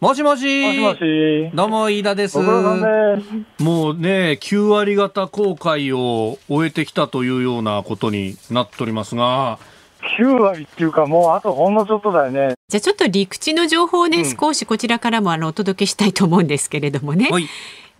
[0.00, 0.66] もしもし。
[0.66, 1.50] もしもし。
[1.54, 2.36] どうも、飯田です。
[2.40, 9.60] もうね、9割方公開を終えてきたというようなことになっておりますが、
[10.18, 12.54] 9割っていうか、もうあとほんのちょっとだよね。
[12.66, 17.28] じゃあちょっと陸地の情報をね、うん少しこちらからもあのお届けしたいと思うんですけれどもね。
[17.30, 17.44] はい。
[17.44, 17.48] リ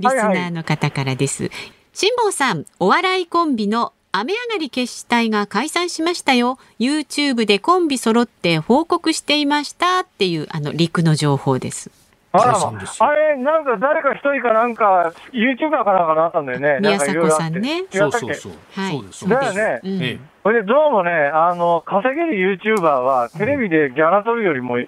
[0.08, 1.52] スナーの方からです。
[1.92, 6.58] 辛坊さん、お笑いコンビの雨上がり決死隊が解散しましたよ。
[6.78, 11.90] YouTube でコンビ揃って報告していましたっていうあの陸の情報です。
[12.32, 16.78] あら解散ですよあれ、なんか誰か一人かなんか、YouTuber かなんかなったんだよね。
[16.80, 18.52] 宮迫さんねそうそうそう。
[18.72, 19.18] はいそうです。
[19.20, 19.80] そうですだよね。
[19.82, 24.78] うんえそれでどうもね、あの、稼げる YouTuber は、テレビでギャラ取るよりも、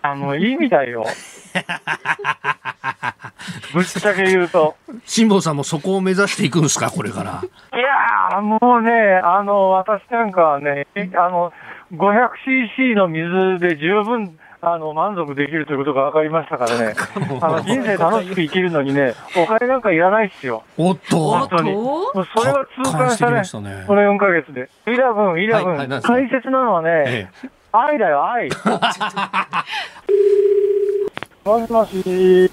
[0.00, 1.04] あの、いいみたいよ。
[3.72, 4.76] ぶっちゃけ言うと。
[4.88, 4.92] え。
[5.04, 7.42] 辛坊さんもそこを目指していくんですか、これから。
[7.78, 11.52] いやー、もうね、あの、私なんかはね、あの、
[11.94, 16.94] 500cc の水で十分、あの、満足できるということが分かりましたからね。
[17.42, 20.62] あの、人生楽しく生きるのにね、お金なんかいらないっすよ。
[20.76, 21.72] おっと本当に。
[21.72, 24.68] おもうそれは痛感したねたねこの4ヶ月で。
[24.86, 27.48] イラブン、イラブン、はいはい大切なのはね、ええ。
[27.72, 28.48] 愛だよ、愛。
[31.44, 32.50] もしもし。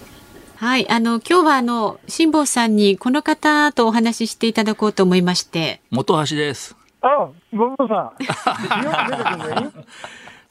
[0.55, 5.81] はい、あの今日はあの辛坊さんにこの方とお話ししていただこうと思いまして。
[5.91, 6.75] 元橋です。
[7.01, 8.11] あ、ご苦労さん。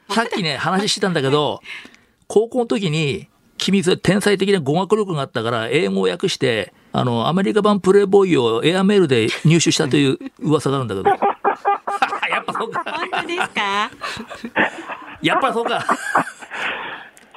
[0.15, 1.61] さっきね、話してたんだけど、
[2.27, 11.11] 高校の時に、君天才的な語学力があったから、英語を訳して、あの、アメリカ版プレイボーイをエアメールで入手したという噂があるんだけど。
[12.31, 12.83] やっぱそうか。
[12.87, 13.91] 本当ですか？
[15.21, 15.85] やっぱそうか。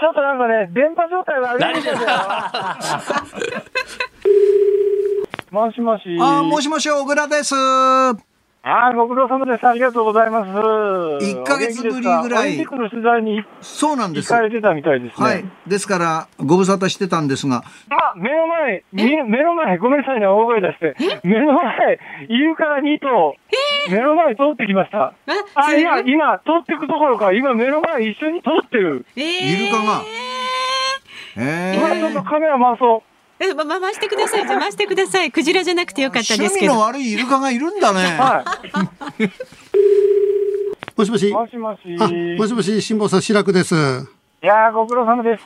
[0.02, 2.08] ちょっとなんかね、電波状態悪いみたいだよ。
[5.62, 6.18] もしもし。
[6.20, 8.31] あーもしもし、小倉です。
[8.64, 9.66] あーご苦労様です。
[9.68, 10.50] ありがとうございます。
[10.52, 14.32] 1ヶ月ぶりぐらいオリンピックの取材にそうなんです。
[14.32, 15.28] 行かれてたみたいですね。
[15.28, 15.44] はい。
[15.66, 20.96] ですから、ご無沙汰してたんですが、あ、目の前、み目の前、ごめんなさいね、大声出して。
[21.24, 23.34] 目の前、イルカが2頭、
[23.90, 25.16] 目の前通ってきました。
[25.56, 29.08] あ、いや、今、通っていくところか、今、目の前一緒に通ってる。
[29.16, 29.22] え？
[29.22, 29.24] ー
[29.64, 30.02] イルカが
[31.36, 33.11] え今、ちょっとカメラ回そう。
[33.42, 38.18] えま回してください回してくださいクジラじゃなくてよかったですけど趣味の悪いイルカがいるんだね。
[38.18, 38.44] は
[40.98, 41.34] もしもしい。。
[41.34, 41.80] もしもし。
[42.00, 42.08] あ
[42.38, 43.74] もしもし、辛坊さん、志らくです。
[43.74, 45.44] いやー、ご苦労様です。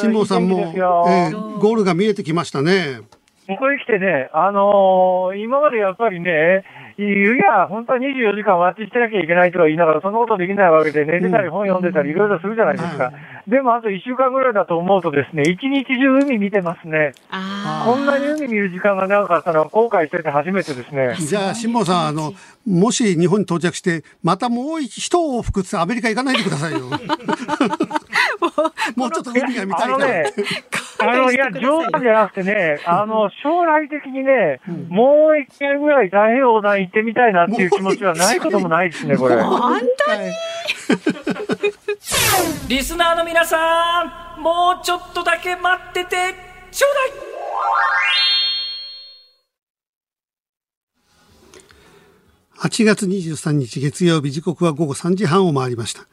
[0.00, 3.00] 辛坊さんも、いいえーゴールが見えてきましたね。
[3.46, 6.64] ここへ来てね、あのー今までやっぱりね、
[6.98, 7.02] い
[7.38, 13.12] や、本当は24時間待ちしてなきゃいけないとか言いながら、そんなことできないわけで、寝てたり本読んでたりいろいろするじゃないですか。
[13.48, 17.14] でも、あと1週間ぐらいだと思うとですね、一日中海見てますね。
[17.30, 21.16] あこんなに海見る時間が長かったのは後悔してて初めてですね。
[21.18, 22.34] じゃあ、辛坊さん、あの、
[22.66, 26.80] もし日本に到着して、またもう一往復ってアメリカ行かないでくださいよ。
[28.96, 30.06] もうちょっと海が見たいから。
[31.00, 39.40] あのいや、冗談じゃなくてね、あの、将来的にね、もう一回ぐらい太平洋横断行ってみたいなっていう気持ちはないこともないですね、これ。
[39.40, 39.80] 本
[42.68, 46.34] リスナーの皆さん、もうちょっとだけ待ってて
[46.70, 47.28] ちょうだい
[52.58, 56.06] 8月23日月曜日時刻は午後3時半を回りました。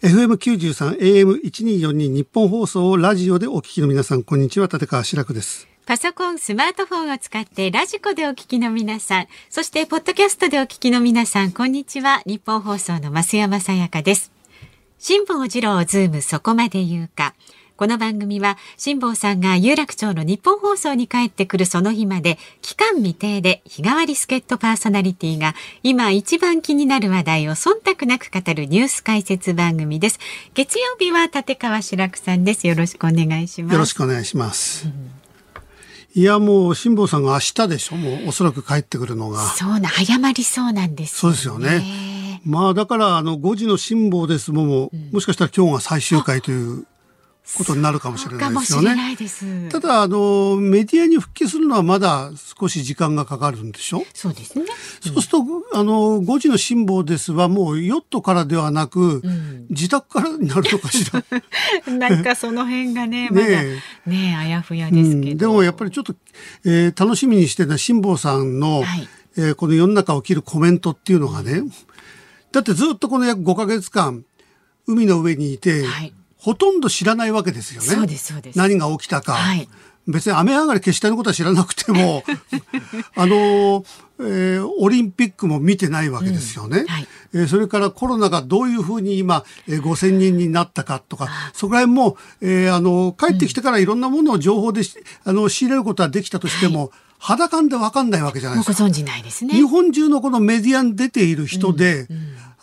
[0.00, 5.66] FM93 AM1242 日本放送をラジオでお聞きの皆さん、こんにちは、立川志らくです。
[5.86, 12.22] パソコン、スマートフォンを使ってラジコでお聞きの皆さん、そしてポッドキャストでお聞きの皆さん、こんにちは。
[12.26, 14.30] 日本放送の増山さやかです。
[15.00, 17.34] 辛坊治郎ズームそこまで言うか。
[17.78, 30.18] この番組は辛坊さんが有楽町の日本放送に帰ってくるその日まで期間未定で日替わり助っ人パーソナリティが今一番気になる話題を忖度なく語るニュース解説番組です。
[30.54, 32.66] 月曜日は立川志らくさんです。
[32.66, 33.72] よろしくお願いします。
[33.74, 34.88] よろしくお願いします。
[36.16, 39.46] いや、もう、辛坊さんが明日でしょもう、おそらく帰ってくるのが。
[39.50, 42.40] そうな、早まりそうなんです、そうですよね。
[42.44, 46.86] まあ、だから、あの、5時の辛抱ですもも、もしかしたら今日が最終回という
[47.56, 48.54] ことになるかもしれない
[49.16, 49.68] ですよね。
[49.70, 52.30] ただ、あの、メディアに復帰するのはまだ
[52.60, 54.04] 少し時間がかかるんでしょ？
[54.14, 54.64] そうですね。
[55.00, 55.38] そうすると、
[55.72, 59.22] あの、5時の辛抱ですはもうヨットからではなく、
[59.70, 61.24] 自宅からになるのかしら？
[61.92, 65.30] なんかその辺がね、まだねねあやふやですけど。
[65.30, 66.14] うんでもやっぱりちょっと、
[66.64, 71.62] えー楽しみにしてた辛坊さんの、はいえーこの世の中を切るコメントっていうのがね、
[72.52, 74.24] だってずっとこの約5ヶ月間、
[74.86, 76.12] 海の上にいて、はい
[76.48, 77.86] ほとんど知らないわけですよね。
[77.88, 79.34] そうですそうです何が起きたか。
[79.34, 79.68] はい
[80.10, 82.24] 別に雨上がり決してのことは知らなくても、
[83.14, 83.84] あの、
[84.20, 86.86] えーオリンピックも見てないわけですよね。
[86.88, 98.82] はいえーそれからコロナがどういうふうに今、えー5000人になったかとか、そこら辺も、えーあの、帰ってきてからいろんなものを情報でし、あの、仕入れることはできたとしても、肌感でわかんないわけじゃないですか。
[98.82, 99.62] ご存知ないですね日。
[99.64, 102.08] 本中のこのメディアに出ている人で、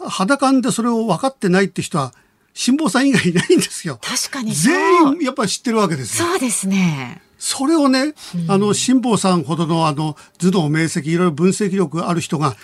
[0.03, 2.11] 肌感でそれを分かってないって人は、
[2.55, 3.99] 辛坊さん以外いないんですよ。
[4.01, 4.53] 確かに。
[4.53, 6.27] 全員やっぱり知ってるわけですよ。
[6.29, 7.21] そうですね。
[7.37, 8.15] それをね、
[8.47, 12.55] あの、辛坊さんほどのあの、頭脳明晰、いろいろ分析力ある人が、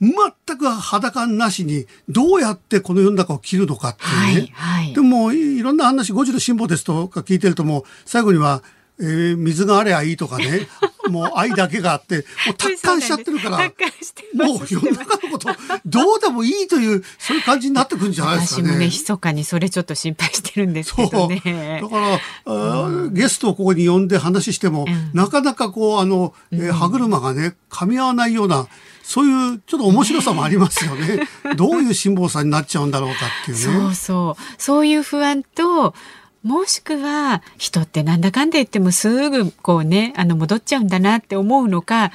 [0.00, 0.12] 全
[0.58, 4.52] く裸なしに、どうやってこの世の中を切るのかっていうね。
[4.52, 8.62] はいはいでも、いいろんな話、5時の辛抱ですとか聞いてると、もう、最後には、
[9.00, 10.68] えー水があればいいとかね、
[11.08, 15.48] もう愛だけがあって、もう達観しちゃってるから、もう世の中のこと、
[15.86, 18.68] どうでもいいという、そういう感じになってくるんじゃないですかね。
[18.68, 21.10] 私もね、密かにそれちょっと心配してるんですけそう。
[21.10, 21.88] どねだ。
[21.88, 28.66] から、あーゲストをここに呼んで話しても、んなかなかこう、あの、えー歯車がね、噛み合わないような、
[29.02, 31.26] そういうちょっと面白さもありますよね。
[31.56, 33.62] どういう辛抱さになっちゃうんだろうかっていうね。
[33.64, 34.42] そうそう。
[34.58, 35.94] そういう不安と、
[36.42, 42.12] もしくは人ってなんだかんだ言ってもすぐこうねあの戻っちゃうんだなって思うのか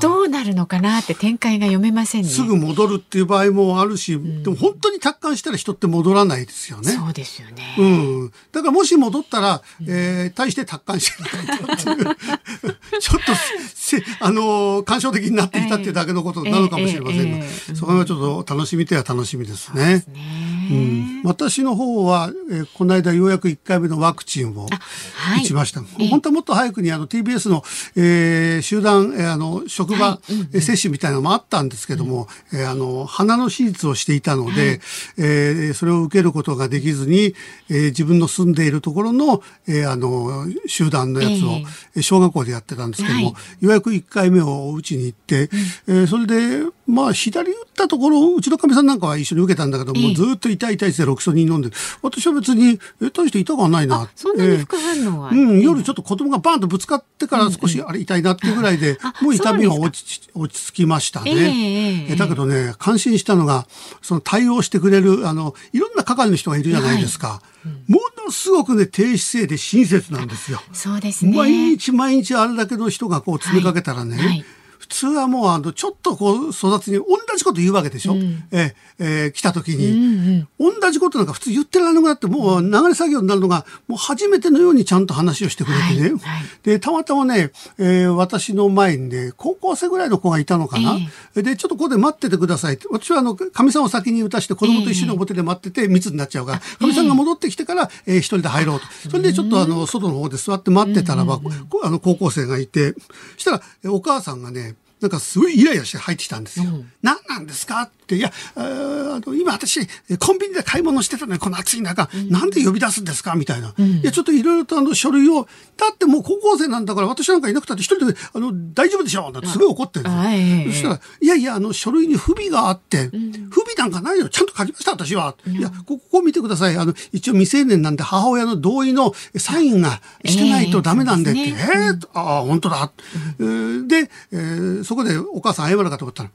[0.00, 2.28] どうなるのかなって展開が読めませんね。
[2.28, 6.92] すぐ戻るっていう場合もあるし、でも本当に達観したら人って戻らないですよね。
[6.92, 7.76] そうですよね。
[7.78, 8.32] うん。
[8.52, 12.16] だからもし戻ったら、えー、大して達観してなかったっていう、
[13.00, 13.32] ちょっと
[13.74, 20.04] せ、あのー感傷的になっていたっていうだけのことなのかもしれませんが、ええええそこはちょっと楽しみといえば楽しみですね。
[20.12, 24.66] ねうん、私の方は、えーこの間ようやく1回目のワクチンを
[25.14, 25.42] はい。
[25.42, 25.80] 打ちました。
[25.98, 26.08] ええ。
[26.08, 27.62] 本当はもっと早くにあの TBS の、
[27.96, 34.80] えー集団、えーあの職場、えー接種みたいなのもあったんですけども、えーあの鼻の手術をしていたので、
[35.18, 37.34] えーそれを受けることができずに、
[37.70, 41.64] えー自分の住んでいるところの,、えーあの集団のやつを、え
[41.96, 42.00] え。
[42.00, 43.30] ー小学校でやってたんですけども、は
[43.60, 43.64] い。
[43.64, 45.48] ようやく1回目を打ちに行って、
[45.88, 50.10] えーそれでまあ左打ったところうちのかみさんなんかは一緒に受けたんだけども、え。
[50.12, 54.02] えずっと痛い痛いってロキソニン飲んでる私は別にえ大して痛くはないな。
[54.02, 61.30] あそんなに副反応は、うん、夜ちょっと子供がバーンとぶつかってから少しあれ痛いなっていうぐらいで、あもう痛みがそうなん落ち落ち着きましたね。
[61.30, 62.12] ええええ。
[62.12, 63.66] えだけどね、感心したのが、
[64.02, 67.42] その対応してくれる、あの、いろんな係の人がいるじゃないですか。
[67.88, 70.60] ものすごくね、低姿勢で親切なんですよ。
[70.72, 71.36] そうですね。
[71.36, 74.44] 毎日毎日あれだけの人がこう詰めかけたらね、はいはい
[74.88, 77.04] 普通はもうあのちょっとこう育つに同
[77.36, 78.14] じこと言うわけでしょ、
[78.52, 86.20] ええー来た時に、同じことなんか普通言ってられなくなってもう流れ作業になるのがもう初めてのようにちゃんと話をしてくれてね、はいはい。
[86.62, 90.96] でたまたまね、えー私の前にね高校生ぐらいの子がいたのかな、
[91.34, 92.74] でちょっとここで待っててください。
[92.74, 98.86] って私はあのかみさんを先に打たして子供と一緒に表で待ってて密になっちゃうからかみさんが戻ってきてから、えー一人で入ろうと。
[99.10, 102.94] それでちょっとあの外の方で座って待ってたらば、こあの高校生がいて。
[103.34, 106.66] そしたらえーお母さんがねなんかすごいイライラして入ってきたんですよ。
[107.02, 113.74] 何なんですかって、いや、あの今私、えコンビニで買い物してたのに、この暑い中、なんで呼び出すんですかみたいな。
[113.78, 115.46] いや、ちょっといろいろとあの書類を、
[115.76, 120.72] だってもう高校生なんだから私なんかいなくたって一人で、あの、大丈夫でしょなんてすごい怒ってるんですよ。
[120.72, 123.10] そしたら、いやいや、あの、書類に不備があって、
[123.50, 124.30] 不備なんかないよ。
[124.30, 125.34] ちゃんと書きました、私は。
[125.46, 126.76] いや、こここ見てください。
[126.78, 131.40] あの、一応未成年なんで母親の同意のサインがしてないとダメなんでって。
[131.40, 132.92] えええーああ、本当だ。
[133.38, 136.30] えーで、えーそこでお母さん謝るかと思ったら、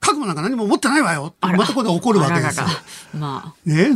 [0.00, 1.34] 覚悟なんか何も持ってないわよ。
[1.40, 2.66] またここで怒るわけですよ。
[3.14, 3.90] まね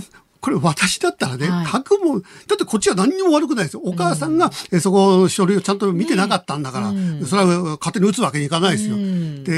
[0.45, 3.81] これ私だったらね、はい覚悟、だってこっちは何にも悪くないですよ。
[3.83, 6.93] お母さんが、えそこの書類をちゃんと見てなかったんだから、
[7.27, 8.97] それは勝手に打つわけにいかないですよ。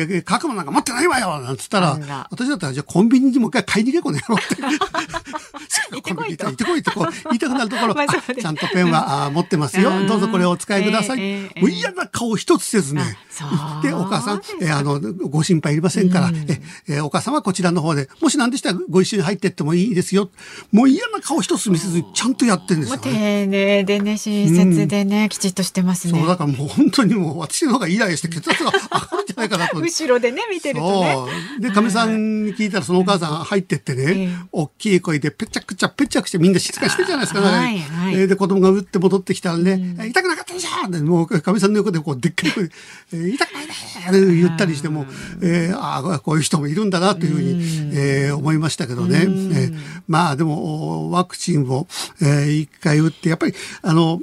[0.07, 1.99] で、覚悟なんか持ってないわよなんつったら
[2.31, 4.57] 私だったらじゃあコンビニにもう一回買いに行けこの野郎って。
[5.93, 10.01] 行ってこいとコンビニ行ってこいってこう言いたくなるところ、 ちゃんとペンはあ持ってますよう。
[10.01, 11.21] んどうぞこれをお使いください。
[11.21, 13.81] ええええもう嫌な顔一つせずねあ。
[13.83, 20.31] で、お母さん、えあの、ご心配いりませんから、ええお母さんはこちらの方で、もし何でしたらご一緒に入ってってもいいですよ。
[20.77, 23.03] もう嫌な顔一つ見せずにちゃんとやってんですよね。
[23.03, 26.29] 丁寧でね親切でね、きちっとしてますねそう、。
[26.29, 29.81] だからもう本当にもう私の方がイライラして血圧が上がるんじゃないかなと。
[29.81, 31.17] 後ろでね見てるとね。
[31.61, 37.41] で、かみさんに聞いたらそのお母さん入ってってえねえ、大きい声でぺちゃくちゃぺちゃくちゃみんな静かにしてるじゃないですか。
[37.41, 42.71] はいはいえーで、子供が打って戻ってきたらね、え痛くなかったでしょでもうかみさんの横でこうでっかい声で、
[43.15, 43.73] えー痛くないね
[44.09, 45.07] って言ったりしても、
[45.41, 49.21] えーああ、こういう人もいるんだなというふうに、えー思いましたけどね。
[49.21, 49.77] えー
[50.09, 50.66] まあでも、
[51.11, 51.87] ワクチンを、
[52.21, 54.21] えー一回打って、やっぱり、あの、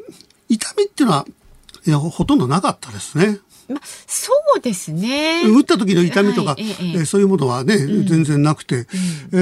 [0.49, 1.25] 痛みっていうのは、
[1.85, 3.39] いやほとんどなかったですね。
[3.67, 5.43] まあそうですね。
[5.45, 6.63] 打った時の痛みとか、はい
[6.95, 8.87] ええそういうものはね、全然なくて、
[9.33, 9.35] え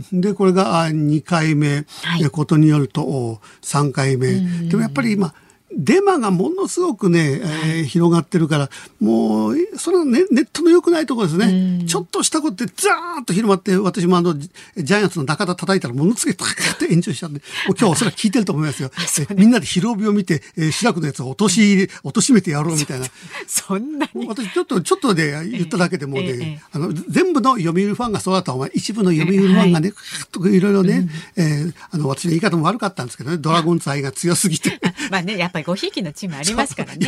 [0.00, 2.22] ーでこれがあ2回目、はい。
[2.22, 4.32] えーことによるとお3回目、
[4.68, 5.34] でもやっぱり今
[5.72, 11.84] デマがものすごくね、えー広がってるから、もう、それはネネットの良くないところですね。
[11.86, 18.90] ちょっとしたことでザーッと広まって、私もあの、ジジャイアンツの中田叩いたらものすごいターって炎上しちゃって、もう今日おそらく聞いてると思いますよ。
[19.30, 23.06] えみんなで広帯を見て、えー、白くのやつを落とし落としめてやろうみたいな。
[23.46, 24.26] そんなに。
[24.26, 34.80] 私ちょっと、ちょっとで言っただけでもうね、ええええあの、全部の読売ファンがそうだったら、お前一部の読売ファンがね、ふーっといろいろね、えーあの、私の言い方も悪かったんですけどね、ドラゴンズ愛が強すぎて。
[35.10, 37.06] まあね、やっぱりごひいきのチームありますからね。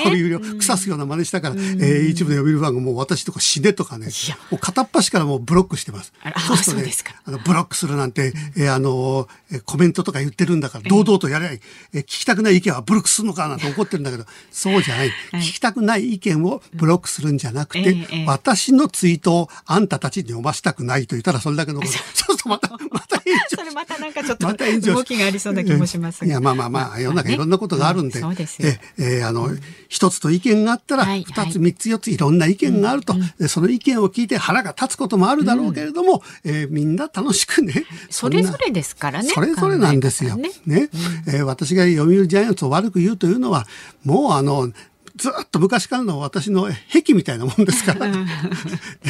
[0.58, 4.08] 腐すような真似したから、えー一部の読売ファンがもう私とか死ねとかね、
[4.50, 6.12] もう片っ端からもうブロックしてます。
[6.22, 6.40] あら。
[6.40, 11.60] そうするとねそうですか、あの、ブロックするなんて、えーあの、えーコメントとか言ってるんだから、堂々とやれない、
[11.92, 15.10] えー聞きたくない意見はブロックするのかなんて怒ってるんだけど、そうじゃない。
[15.32, 15.40] はい。
[15.40, 18.25] 聞きたくない意見をブロックするんじゃなくて、ええええ。
[18.26, 21.92] 私のツイートをあんたたちに読ませたくないと言ったら それだけのこと。
[21.92, 26.26] そうするとまた、また炎上それまたなんかちょっとまた炎動きがありそうな気もしますが。
[26.26, 28.35] いや、まあまあまあ、世の中いろんなことがあるんで、まあねうん。
[28.35, 28.68] そうですよ。
[28.68, 29.48] ええーあの、
[29.88, 39.28] 一つと意見があったら、はい二つ、三つ、四つ、いろんな意見があると、でその意見を聞いて腹が立つこともあるだろうけれども、えーみんな楽しくね、それぞれですからね。
[39.30, 40.32] それぞれなんですよ。
[40.32, 40.50] 考ね。
[40.66, 40.88] ね。
[41.26, 43.66] えー私が読売ジャイアンツを悪く言うというのは、
[44.04, 44.70] もうあの、
[45.16, 48.06] ずっと昔からの私の癖みたいなもんですから。
[48.11, 48.16] で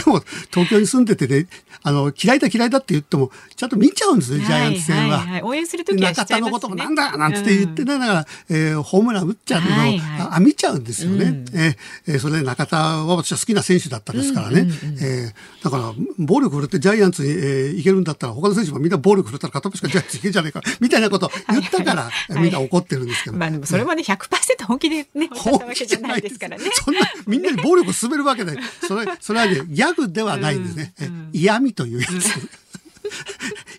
[0.07, 1.47] も、東京に住んでてね、
[1.83, 5.19] あの、嫌いだ嫌いだって言っても、ちゃんと見ちゃうんですよ、ジャイアンツ戦は。
[5.19, 5.33] はいはい。
[5.33, 6.51] はい応援する時はしちゃいますね。
[6.51, 10.29] 中田のこともなんだなんつって言ってながら、えーホームラン打っちゃうのを、はいはい。
[10.33, 11.45] あ見ちゃうんですよね。
[11.53, 14.69] えーえーそれで中田は私は好きな選手だったですからね。
[15.01, 22.33] えーだから、暴力振るってジャイアンツに、えーいけるんだったら、他の選手もみんな暴力振ったら片っ端からジャイアンツいけんじゃねえか、 みたいなことを言ったから、はい。
[22.33, 22.43] はい。
[22.43, 23.37] みんな怒ってるんですけど。
[23.37, 26.65] まあでもそれまで100%本気でね、おっしゃないですからね。
[26.73, 28.59] そんな、みんなに暴力を進めるわけない。
[28.87, 30.93] それ、それはね、ギャグではないんですね。
[31.01, 32.13] え嫌味というやつ。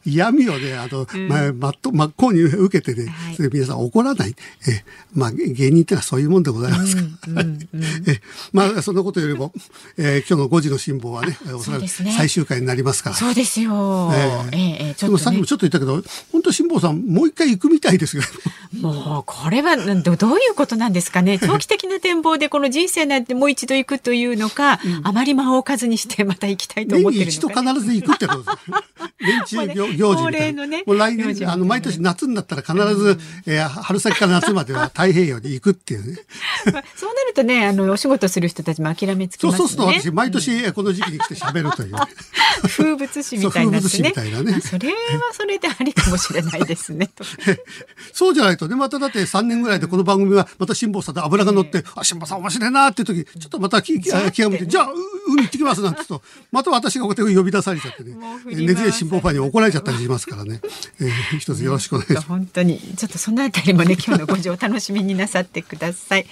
[0.08, 4.36] 嫌味をね、あの、まあ、まっと、真っ向に受けてね、はいそれで皆さん怒らない。
[4.68, 4.84] え、
[5.14, 7.44] まあ、芸人ってのはそういうもんでございますから。
[8.08, 8.22] え、
[8.54, 9.54] まあ、そんなことよりも、
[9.98, 13.16] えー今日の5時の辛抱はね、おそらく最終回になりますから。
[13.16, 14.12] そうですよ。
[14.14, 14.18] え
[14.54, 15.46] えええええちょっとねでもさっきも。
[15.46, 18.24] ちょっと言ったけど、本当辛抱さん、もう一回行くみたいですよ。
[18.82, 28.52] もうこれはどどういうことなんですかね 長期的な展望でこの人生なんてもう一度行くというのか、あまり間を置かずにしてまた行きたいと年思ってに一度るのか、ね、必ず行くってことで
[29.48, 29.97] す。
[29.98, 30.68] 行行事みたいな。
[30.68, 36.18] ねもう来年、あの、毎年夏になったら必ず、えー春先から夏までは太平洋に行くっていうね。
[36.72, 39.68] まあそうなるとねあのお仕事する人たちも諦めつきそうますね。
[39.68, 41.96] そうすると私、毎年えーこの時期に来て喋るという。
[42.68, 44.56] 風物詩みたいになってそう風物詩ねみたいなね。
[44.58, 44.96] あそれは
[45.34, 47.10] それでありかもしれないですね
[48.14, 54.96] そうじゃないとね、まただって3年ぐらいでこの番組はまた辛坊さんで油が乗って、あ、辛坊さん面白いなっていう時、ちょっとまた気が向いて、じゃあ、う
[55.28, 58.16] 海行ってきますなんて言うと、また私がこうやって呼び出されちゃってね。
[58.16, 60.62] もう振、り回され根強い辛坊ファンに怒られちゃったりしますからね。
[61.00, 62.28] えー一つよろしくお願いします。
[62.28, 62.80] 本当に。
[62.80, 66.26] ちょっとそのあたりもね今日のご情楽しみになさってください。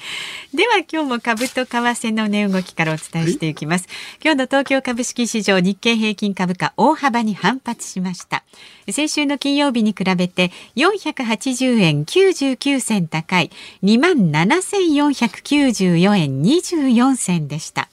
[0.53, 3.87] では今日も株と為替の値動きからお伝えしていきます、
[4.23, 8.43] 今日の東京株式市場日経平均株価大幅に反発しました。
[8.89, 13.51] 先週の金曜日に比べて480円99銭高い。
[13.83, 17.89] 2万7494円24銭でした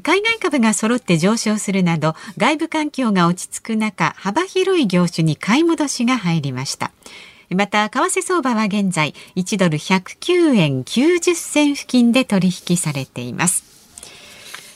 [0.00, 6.92] 海外株が揃って上昇するなど外部環境が落ち着く中幅広い業種に買い戻しが入りました。
[7.50, 13.69] また為替相場は現在1ドル109円90銭付近で取引されています。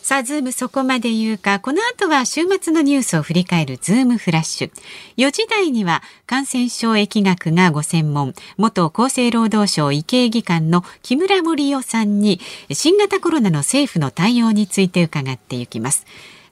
[0.04, 4.70] さあ、ズームそこまで言うか、この後は週末のニュースを振り返るズームフラッシュ。
[5.16, 12.38] 4時台には感染症疫学がご専門、元厚生労働省医系技官の木村盛世さんに
[12.70, 16.04] 新型コロナの政府の対応について伺っていきます。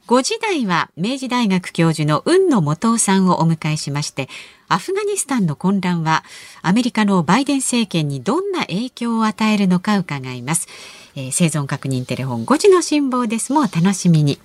[0.06, 4.30] 5時台は明治大学教授の雲野元夫さんをお迎えしまして、
[4.68, 6.24] アフガニスタンの混乱は
[6.62, 10.68] アメリカのバイデン政権にどんな影響を与えるのか伺います。
[11.14, 14.38] えー生存確認テレフォン5時の辛抱ですもお楽しみに。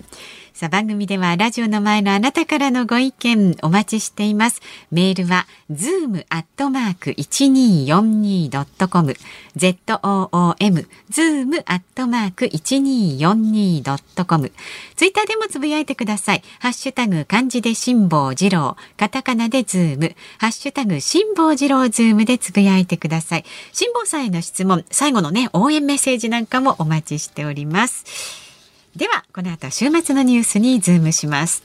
[0.58, 4.60] さあ番組ではラジオの前のあなたからのご意見お待ちしています。
[4.90, 9.16] メールは zoom アットマーク 1242.com
[9.56, 14.52] zoom zoom アットマーク 1242.com
[14.96, 16.42] ツイッターでもつぶやいてください。
[16.58, 23.44] ハッシュタグ漢字で辛坊治郎カタカナでズームハッシュタグ辛坊治郎ズームでつぶやいてください。
[23.72, 28.47] 辛坊さんへの質問最後のね応援メッセージなんかもお待ちしております。
[28.96, 31.62] ではこの後は週末のニュースにズームします。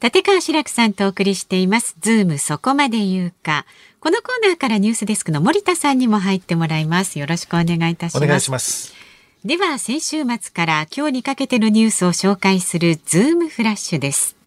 [0.00, 3.66] 立川志らくさんとお送りしていますズームそこまで言うか。
[4.00, 7.18] このコーナーからニュースデスクの森田さんにも入ってもらいます。
[7.18, 8.24] よろしくお願いいたします。
[8.24, 8.98] お願いします。
[9.44, 14.37] では先週末から今日にかけてのニュースを紹介するズームフラッシュです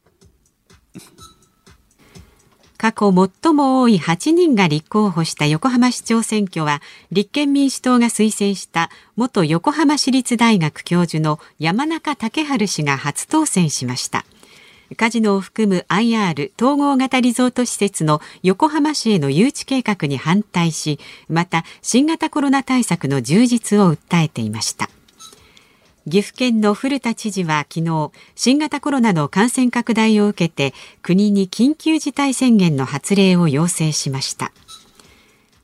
[2.82, 14.26] 過去最も多い8人が立候補した横浜市長選挙は立憲民主党が推薦した元横浜市立大学教授の山中竹春氏が初当選しました。
[14.98, 24.90] カジノを含む IR 統合型リゾート施設の横浜市への誘致計画に反対しまた新型コロナ対策の充実を訴えていました。
[26.10, 34.52] 岐阜県の古田知事は昨日新型コロナの感染拡大を受けて国に緊急事態宣言の発令を要請しました。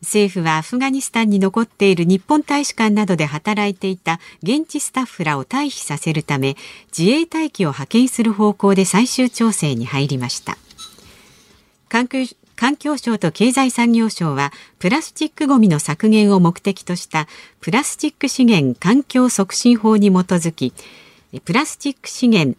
[0.01, 6.55] 政府はアフガニスタンに残っている日本大使館などで働いていた現地スタッフらを退避させるため
[6.95, 10.55] 自衛隊機を派遣する方向で最終調整に入りました。
[11.89, 12.19] 環境
[12.57, 17.27] 環境省と経済産業省はプラスチックごみの削減を目的とした
[17.61, 20.73] プラスチック資源環境促進法に基づき
[21.45, 22.57] プラスチック資源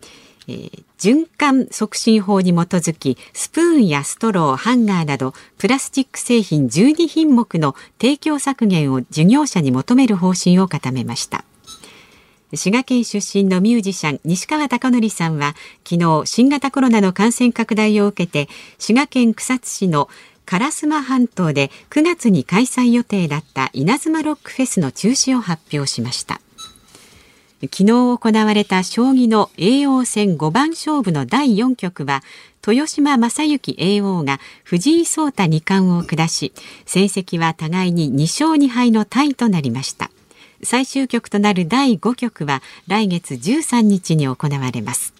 [0.48, 11.44] えー、循環促進法に基づきスプーンやストローハンガーなどプラスチック製品12品目の提供削減を事業者に求める方針を固めました。
[12.54, 15.54] 滋賀県出身のミュージシャン西川貴教さんは
[15.88, 20.08] 昨日新型コロナの感染拡大を受けて滋賀県草津市の
[20.46, 26.40] 烏丸半島で9月に開催予定だった稲妻ロックフェスの中止を発表しました。
[27.60, 32.22] 昨日行われた将棋の叡王戦五番勝負の第4局は
[32.64, 36.52] 豊島将之叡王が藤井聡太二冠を下し
[36.86, 40.10] 戦績は互いに2勝2敗のタイとなりました。
[40.62, 45.14] 最終局となる第5局は来月13日に行われます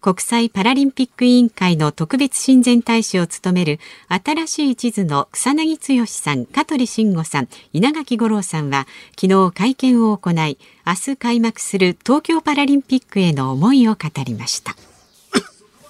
[0.00, 8.86] 国際パラリンピック委員会の特別親善大使を務める新しい地図の草彅剛さん、香取慎吾さん、稲垣吾郎さんは
[9.20, 14.76] 昨日会見を行い、明日開幕する東京パラリンピックへの思いを語りました。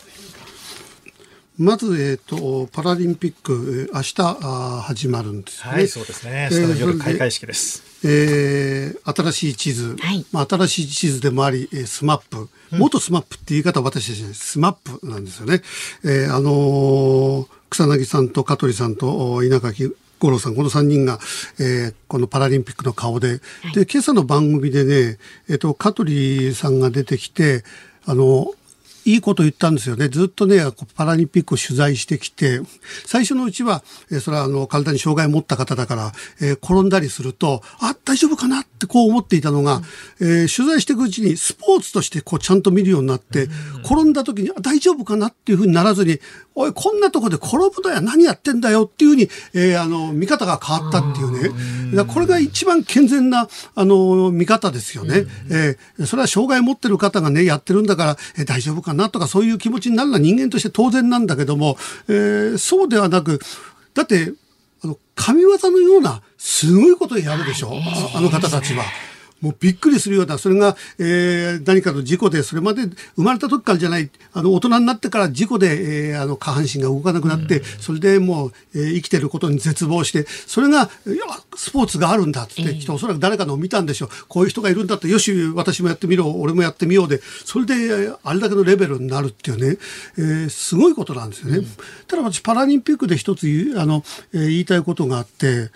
[1.58, 5.70] まず、えっ、ー、と、パラリンピック、明日あ始まるんですね。
[5.70, 6.48] はい、そうですね。
[6.50, 7.87] 明日の夜開会式です。
[8.04, 15.62] えー、新しい地図、はい、まあ、新しい地図でもあり、えー、スマップ、元スマップって言い方は私たちスマップなんですよね。
[16.04, 21.18] えー、あのー、草薙さんと香取さんと稲垣五郎さん、この3人が、
[21.60, 23.38] えー、このパラリンピックの顔で、
[23.74, 27.64] で、今朝の番組でね、えっ、ー、と、香取さんが出てきて、
[28.04, 28.52] あの、
[29.08, 30.08] いいこと言ったんですよね。
[30.08, 30.60] ずっとね、
[30.94, 32.60] パラリンピックを取材してきて、
[33.06, 39.80] 最初のうちは、えそれはあの、体に障害を持った方だから、えー、転んだりすると、あ、大丈夫かなってこう思っていたのが、
[40.20, 43.48] えー、取材していくうちにスポーツとしてこうちゃんと見るようになって、
[43.82, 46.20] 転んだ時に、大丈夫かなっていうふうにならずに、
[46.54, 52.04] おい、こんなとこで転ぶのや何やってんだよっていうふうに、えー、あの、見方が変わったっていうね。
[52.04, 55.24] これが一番健全な、あの、見方ですよね。
[55.50, 61.76] えー、それは障害を持ってる方がね、やってるんだから、えー、大丈夫かなとかそういう気持ちになるのは人間として当然なんだけども、
[62.08, 63.38] えー、そうではなく、
[63.94, 64.32] だって、
[64.82, 67.72] あの、神業のような、すごいことをやるでしょ、
[68.14, 68.84] あの方たちは。
[69.40, 81.24] もうびっくりするような、それが、えー、何かの事故で、それまで生まれた時からじゃない、あの、大人になってから事故で、えー、あの、下半身が動かなくなって、うん、それでもう、えー、生きてることに絶望して、それが、いや、
[81.56, 84.08] スポーツがあるんだって、きっとおそらく誰かのを見たんでしょう。
[84.28, 89.78] こういう人がいるんだって、よし、私もやってみろ、俺もやってみようで、それで、あれだけのレベルになるっていうね、
[90.16, 91.58] えー、すごいことなんですよね。
[91.58, 91.66] うん、
[92.06, 93.46] ただ私、パラリンピックで一つ、
[93.76, 95.70] あの、えー、言いたいことがあって、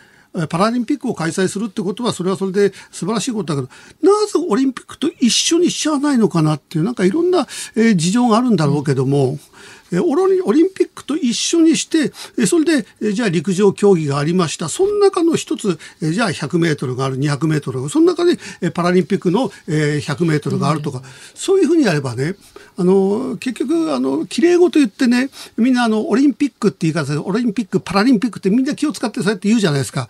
[0.49, 3.69] パラリンピックを開催するってことはそれはそれで素晴らしいことだけ
[4.03, 12.13] どなぜオリンピックと一緒にしちゃわないのかなっていうなんかいろんな、え事情があるんだろうけども、えオリンピックと一緒にして、
[12.47, 14.69] それで、じゃあ陸上競技がありました。
[14.69, 18.39] その中の一つ、じゃあ100メートルがある、200メートルがその中で、
[18.71, 21.03] パラリンピックの、100メートルがあるとか、
[21.35, 22.37] そういうふうにやればね、
[22.77, 30.09] あの、結局、あの、綺麗事言ってね、みんなあの、オリンピックって言い方で、オリンピック、パラリンピックってみんな気を使ってそうやって言うじゃないですか。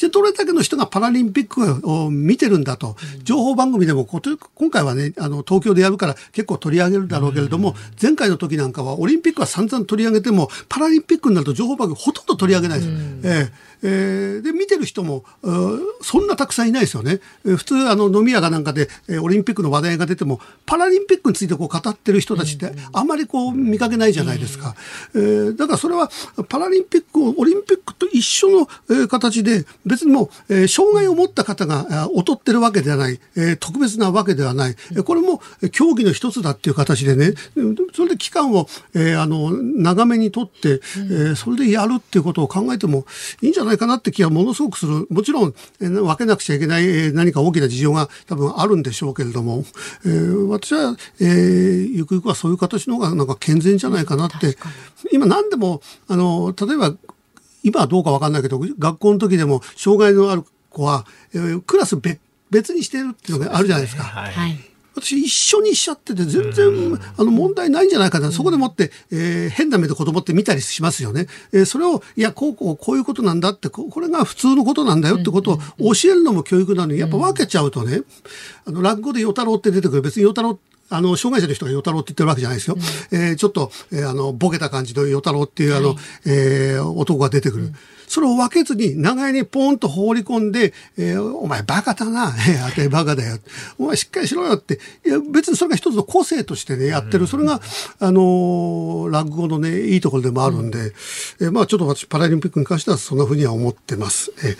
[0.00, 12.90] じゃどれだけの人がパラリンピックを見てるんだと、情報番組でも今回はね、あの、東京でやるから結構取り上げるだろうけれども、前回の時なんかはオリンピックは散々取り上げても、パラリンピックになると情報番組ほとんど取り上げないです。
[13.24, 15.24] えええー、で見てる人も
[16.02, 17.20] そんなたくさんいないですよね。
[17.44, 24.74] えー、普通あの飲み屋がなんかで、えー、オリンピックの話題が出てもパラリンピックについてこう語ってる人たちってあまりこう見かけないじゃないですか。
[25.14, 26.10] えー、だからそれは
[26.48, 35.40] パラリンピックをオリンピックと一緒の、えー、形で別にもう、えー、障害を持った方が劣ってるわけではない、えー、特別なわけではない、えー、これも
[35.72, 37.34] 競技の一つだっていう形でね。
[37.94, 43.06] それで期間を、えー、あの長めにとって、えー、それでやるっていうことを考えても
[43.42, 45.06] いいんじゃないないかなって気はものすごくする。
[45.08, 49.64] もちろん、えー分けなくちゃいけないえー何か大きな事情が多分あるんでしょうけれども、
[50.04, 51.28] えー私は、えー
[51.96, 54.56] ゆくゆくはそういう形の方がなんか健全じゃないかなって、
[55.12, 56.94] 今何でも、あの、例えば、
[57.62, 64.02] 今はどうかわかんないけど、学校の時でも障害のある子は、えークラス別別にしてるっていうのがあるじゃないですか。
[64.02, 64.58] はいはい。
[64.94, 78.02] 私一緒にしちゃってて全然あの問題ないんじゃないかな、そこでもって、えー変な目で子供って見たりしますよね、えーそれをいやこうこうこういうことなんだってここれが普通のことなんだよってことを教えるのも教育なのにやっぱ分けちゃうとね、
[78.66, 80.02] あの落語で与太郎って出てくる。
[80.02, 80.58] 別に与太郎
[80.92, 82.76] あの、障害者の人が与太郎って言ってるわけじゃないですよ。
[83.12, 85.94] えーちょっと、えーあの、ボケた感じの与太郎っていう、あの、
[86.26, 87.72] えー男が出てくる。
[88.10, 92.34] それを分けずに、長屋にポンと放り込んで、えーお前バカだな。
[92.48, 93.38] えーあてバカだよ。
[93.78, 94.80] お前しっかりしろよって。
[95.06, 97.28] いや、別にそれが一つの個性としてね、やってる。
[97.28, 97.60] それが、
[98.00, 100.92] あのー落語のね、いいところでもあるんで、
[101.40, 104.32] えーまあちょっと私、パラリンピックに関してはそんなふうには思ってます。
[104.42, 104.56] えー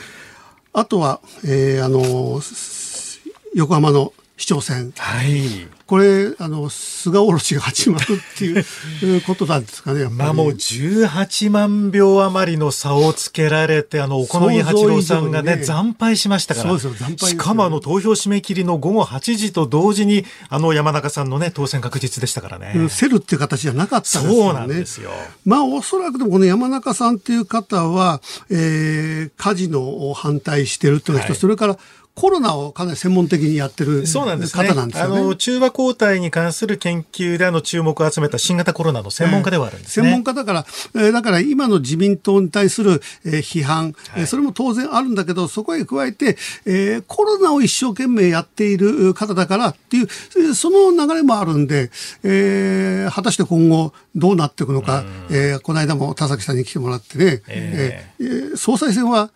[0.72, 3.18] あとは、えーあのーす
[3.56, 4.90] 横浜の市長選。
[4.96, 5.68] はい。
[5.86, 10.08] これ、あの、菅おろしが始まるっていう ことなんですかね。
[10.08, 16.78] まあもう18万票余りの差をつけられて、あの、小野八郎さんがね、ね惨敗しましたから。
[16.78, 22.72] そうですよしかもあの、投票締め切りの午後8時と同時に、あの、山中さんのね、当選確実でしたからね。
[22.76, 24.36] うん競るっていう形じゃなかったですよね。
[24.36, 25.10] そうなんですよ。
[25.44, 31.78] まあ、おそらくでもこの山中さんっていう方は、えー、カジノを反対してるっていうのが一つ、はいそれから
[32.14, 34.68] コロナをかなり専門的にやってるそうなんですね。
[34.68, 35.22] 方なんですあよね。
[35.22, 40.06] の、中和抗体に関する研究であの注目を集めた新型コロナの専門家ではあるんですね。
[40.06, 51.90] 専門家だから、えーだから今の自民党に対する、えー批判、えーそれも当然あるんだけど、そこへ加えて、えーコロナを一生懸命やっている方だからっていう、えーその流れもあるんで、
[52.22, 59.30] えー果たして今後どうなっていくのか、えーこの間も田崎さんに来てもらってね、ええーえー総裁選は、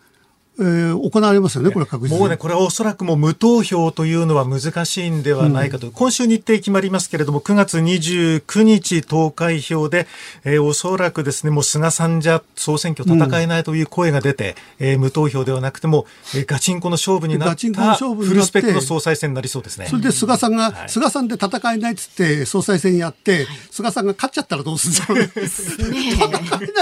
[0.59, 2.21] えー行われますよね、これは確実に。
[2.21, 5.91] もうね、これはおそらくもう無投票というのは難しいんではないかと。
[5.91, 10.07] 今週日程決まりますけれども、9月29日投開票で、
[10.45, 19.87] えーおそらくですね、もう菅さんじゃ総選挙戦えないという声が出て、えー無投票ではなくても、えーガチンコの勝負になったフルスペックの総裁選になりそうですね。
[19.89, 25.33] それで菅さんが、はい菅さんで戦えないっつって総裁選やって、菅さんが勝っちゃったらどうするんだろうね。
[26.15, 26.73] 戦えないで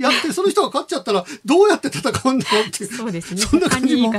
[0.00, 3.19] やって、その人が勝っちゃったらどうやって戦うんだろうっていう。
[3.20, 4.12] ですね そんな感じも、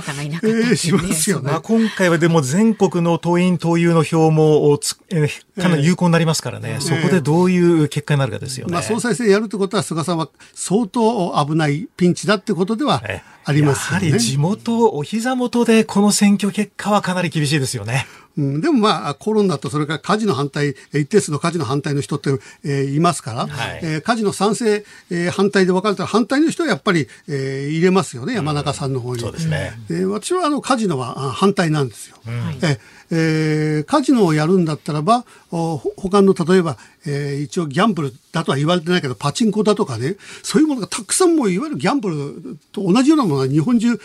[0.98, 1.62] ますよねまあ、。
[1.62, 5.30] 今回はでも全国の党員党友の票もつ、えー
[5.62, 8.74] かなり有効になりますからね、そこでどういう結果になるかですよね。
[8.74, 14.08] まあ、総裁選やるってことは、菅さんは相当危ないピンチだってことではえありますよね。
[14.08, 18.08] やはり地元、お膝元でこの選挙結果はかなり厳しいですよね。
[18.38, 22.30] うん、でもまあコロナとそれから火事の反対えー一定数の火事の反対の人って、
[22.64, 29.22] えーいますから、はいえー火事の賛成、えー反対で分かれたら反対の人はやっぱり、えー入れますよね山中さんの方に。
[29.22, 29.74] そうですね。
[29.90, 32.18] で私はあのカジノはあ反対なんですよ。
[32.62, 32.78] え
[33.12, 44.00] えーカジノをやるんだったらば他の例えば、えー一応ギャンブルだとは言われてないけどパチンコだとかねそういうものがたくさんもういわゆるギャンブルと同じようなものが日本中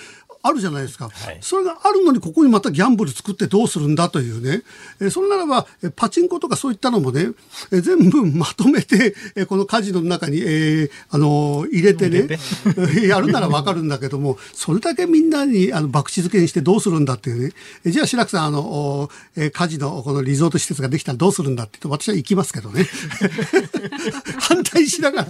[0.47, 1.39] あるじゃないですか、はい。
[1.41, 4.63] それがあるのにここにまたギャンブル作ってどうするんだというね、
[5.01, 7.31] えーそれならばえーパチンコとかそういったのもね、
[7.73, 12.39] えー全部まとめて、 えーこのカジノの中に、えーあのー入れてね
[13.07, 17.53] やるならわかるんだけどもそれだけみんなにあの博打付けにしてどうするんだっていうね。
[17.85, 22.87] えーじゃあ白くさんあの、おえーカジノこのリゾート施設ができたらどうするんだって言って私は行きますけどね。
[24.41, 25.29] 反対しながら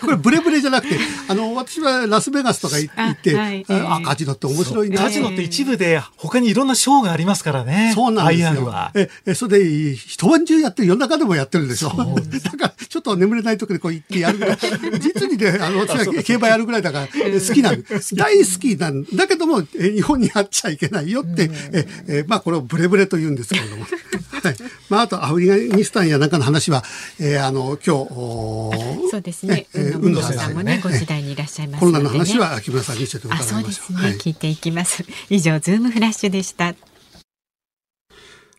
[0.00, 3.66] これブレブレじゃなくてあの私はラスベガスとか行行ってあはい。
[3.68, 7.92] ああカジノって面白いなカジノって一部で他にいろんなショーがありますからね。
[7.94, 8.92] そうなんですよは。。
[8.94, 11.88] え、え、それで、一晩中やってる、夜中でもやってるでしょ？
[11.90, 11.94] だ
[12.56, 14.58] から、ちょっと眠れない時にこう行ってやるぐらい。
[15.00, 17.82] 実にね、あの、私は競馬やるぐらいだから、え好きなん
[18.14, 23.86] 大好きなんだけども、え日本にあっちゃいけないよって、え、え、まあ、これをブレブレと言うんですけれども。
[24.42, 24.56] はい。
[24.88, 26.84] まあ、あと、アフリカニスタンやなんかの話は、
[27.20, 29.66] えーあの、今日 そうですね。
[29.74, 33.72] えー運動さんもね、ご時代にいらっしゃいますコロナの話は木村さんにちょっと伺あ、いそうで。
[33.72, 34.16] すね。
[34.18, 35.04] 聞いていきます。
[35.30, 36.74] 以上、ズームフラッシュでした。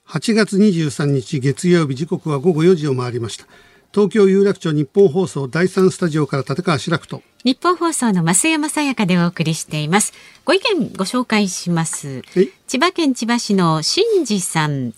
[0.08, 3.46] 8月23日月曜日時刻は午後4時を回りました
[3.94, 10.14] 東京有楽町日本放送第三スタジオから立川志らくと日本放送の増山さやかでお送りしています。
[10.44, 12.22] ご意見ご紹介します。
[12.34, 14.94] はい千葉県千葉市の新次さん、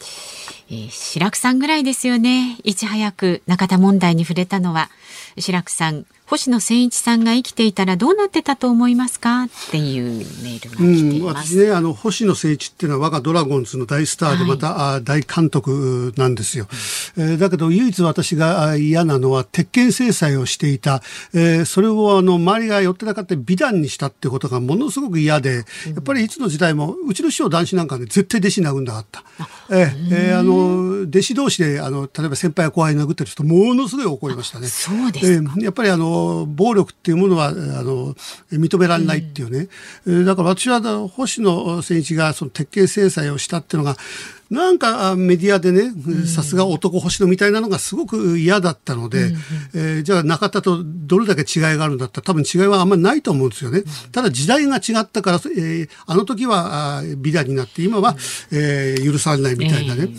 [0.71, 2.57] えー白くさんぐらいですよね。
[2.63, 4.89] いち早く中田問題に触れたのは
[5.37, 6.05] 白くさん。
[6.31, 9.43] 星野千一さんが生きていたらどうなってたと思いますか？
[9.43, 10.03] っていう
[10.41, 11.57] メールが来ています。
[11.57, 16.69] うん、私ね、あの、星野誠一っていうのは我がドラゴンズの大スターで、また、はい、大監督なんですよ。
[17.17, 29.25] えー、だけど、唯一私が嫌なのは、鉄拳制裁をしていた、えー、それをあの、周りが寄ってなかった美談にしたってことがものすごく嫌で、やっぱりいつの時代も、うちの師匠男子なんかね、絶対弟子殴んなかった。
[29.69, 34.67] えー、えー、あの、弟子同士で、あの、例えば先輩や後輩殴ってる人、ものすごい怒りましたね。
[34.67, 38.15] そうですえー、やっぱりあの、暴力っていうものは、あの、
[38.51, 39.67] 認められないっていうね。
[40.05, 43.97] うん、だから私は、星野選一がその鉄拳制裁をしたっていうのが、
[44.51, 45.93] なんかメディアでね、
[46.25, 49.35] さすが男星野みたいなのがすごく嫌だったので、うん
[49.73, 53.83] えー、じゃあ中田とどれだけ違いがあるんだったら多分違いはあんまりないと思うんですよね。
[54.11, 58.17] ただ時代が違ったから、えー、あの時は美談になって今は、
[58.51, 60.09] えー、許されないみたいなね。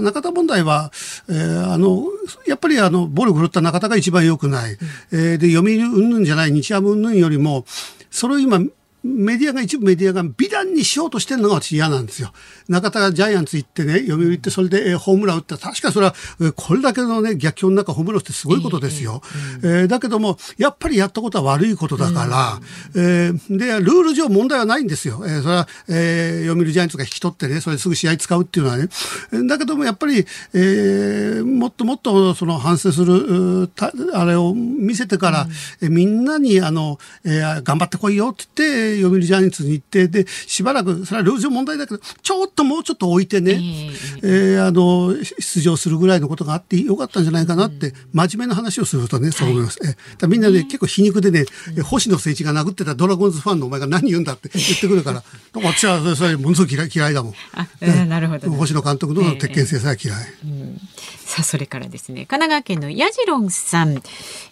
[0.00, 0.90] 中田問題は、
[1.28, 2.04] えー、あの、
[2.46, 4.78] やっぱりあの、暴力振るった中田が一番良くない。
[5.12, 7.64] えー、で、読売云々じゃない、日ハム云々よりも、
[8.10, 8.60] それを今
[9.02, 12.32] メディアが、一部メディアが美談にしようとしてるのが私嫌なんですよ。
[12.68, 16.14] 中田がジャイアンツ行ってね、読売行ってそれでホームラン打った確かそれは、
[16.54, 19.22] これだけのね、逆境の中ホームランってすごいことですよ。
[19.62, 22.60] えー、えー、だけども、やっぱりやったことは悪いことだから、
[22.94, 25.22] えー、で、ルール上問題はないんですよ。
[25.26, 28.88] えー、それは、えー、読売ジャイアンツが引き取ってね、それですぐ試合使うっていうのはね。
[29.48, 33.70] だけども、やっぱり、えー、もっともっとその反省する、
[34.14, 35.48] あれを見せてから、
[35.80, 49.78] うん、みんなに、あの、えー、頑張ってこいよって言って、読売ジャイアンツに行って、で、しばらく、それはルール上問題だけど、ちょっともうちょっと置いてね、えー、えー、あの、出場するぐらいのことがあってよかったんじゃないかなって、真面目な話をするとね、そう思います。
[49.82, 51.44] はい、えみんなね、結構皮肉でね、
[51.82, 55.22] 星野誠一が殴ってたドラゴンズファンのお前が何言うんだって言ってくるから、
[55.54, 57.34] 私はそれものすごく嫌い嫌いだもん。
[57.54, 60.16] あ、えなるほど、ね、星野監督の鉄拳制裁嫌い。
[60.44, 60.80] えーうん
[61.32, 64.02] さあ、それからですね、神奈川県のヤジロンさん、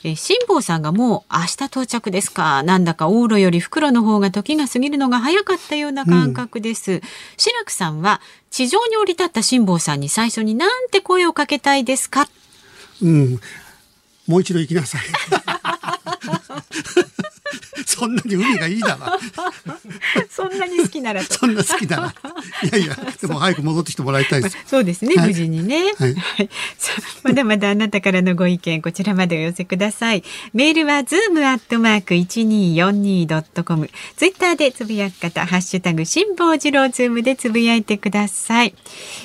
[0.03, 2.63] え辛坊さんがもう明日到着ですか。
[2.63, 6.93] なんだか往路より袋の方が時が過ぎるのが早かったような感覚です。
[6.93, 7.01] うん、
[7.37, 12.27] 志らくさんは、地上に降り立った辛坊さんに最初になんて声をかけたいですか？
[13.03, 13.39] うん。
[14.27, 15.03] もう一度行きなさい。
[17.91, 19.19] そんなに海がいいだな。
[20.31, 22.15] そんなに好きならそんな好きだな。
[22.63, 24.57] いやいや、 でも早く戻ってきてもらいたいです。
[24.65, 25.93] そうですね、はい、無事にね。
[25.99, 26.17] はい、
[27.25, 30.23] まだまだあなたからのご意見、こちらまでお寄せください。
[30.55, 33.91] メールはズームアットマーク一二四二ドットコム。
[34.17, 38.75] ツイッターでつぶやく方、ハッシュタグ辛坊治郎ズームでつぶやいてください。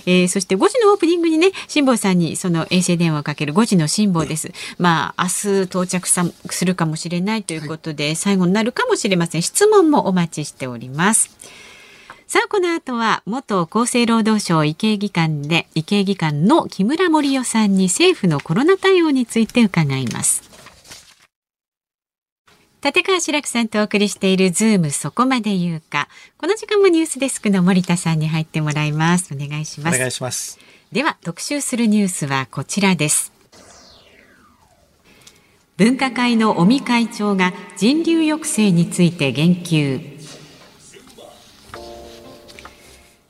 [0.07, 4.51] えー、そして5時のオープニングにね、辛坊さんにその衛星電話をかける5時の辛坊です。
[4.79, 9.41] まあ明日到着さするかもしれないということで、はい、最後になるかもしれません。
[9.41, 11.37] 質問もお待ちしております。
[12.25, 20.41] さあ、この後は、元厚生労働省医系技官で、医系技官の木村盛夫さんに政府のコロナ対応について伺います。
[22.81, 26.07] 立川志らくさんとお送りしているズームそこまで言うか。
[26.37, 29.33] この時間もニュースデスクの森田さんに入ってもらいます。
[29.33, 29.95] お願いします。
[29.95, 30.59] お願いします。
[30.93, 33.34] では、特集するニュースはこちらです。
[35.77, 40.15] 分科会の尾身会長が人流抑制について言及。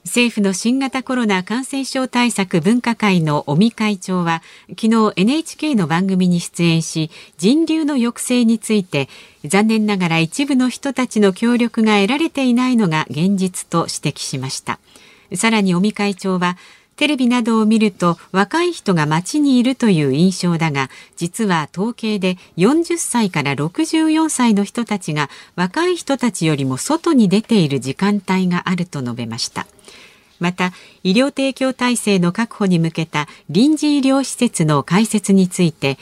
[0.03, 4.43] 政府の新型コロナ感染症対策分科会の尾身会長は
[4.79, 9.09] 昨日 NHK の番組に出演し人流の抑制について
[9.43, 14.79] 残念ながら一部の人たちの協力が得られていないのが現実と指摘しました。
[15.33, 16.57] さらに尾身会長は
[16.95, 29.67] テレビなどを見ると若い人が街にいるという印象だが実は統計で40歳から64歳の人たちが若い人たちよりも外に出ている時間帯があると述べました。
[30.39, 35.97] また医療提供体制の確保に向けた臨時医療施設の開設について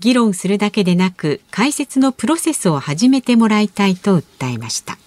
[0.00, 4.98] 議論するだけでなく開設のプロセスを始めてもらいたいと訴えました。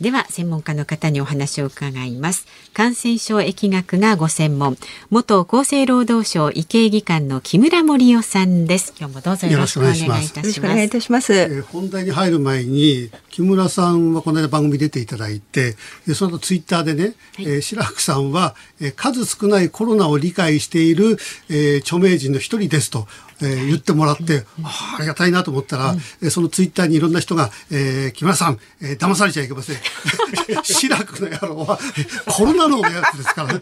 [0.00, 2.46] では専門家の方にお話を伺います。
[2.72, 4.76] 感染症疫学がご専門。
[5.10, 8.94] 元厚生労働省医系技官の木村盛夫さんです。
[8.96, 10.68] 今日もどうぞよろしくお願いいたします。
[10.68, 15.76] お願いいたします、えー、本題に入る前に木村さんはこの間番組出ていただいて
[16.14, 21.16] その後ツイッターでね、はい、えー、白くさんは、えー、数少ないコロナを理解している、
[21.48, 23.06] えー、著名人の一人ですと
[23.40, 29.76] えー、言ってもらって、あありがたいなと思ったら、うん、そのツイッターにいろんな人が、えー、木村さん、えー、騙されちゃいけません。
[30.62, 31.78] 志らくの野郎は、
[32.26, 33.54] コロナのやつですから、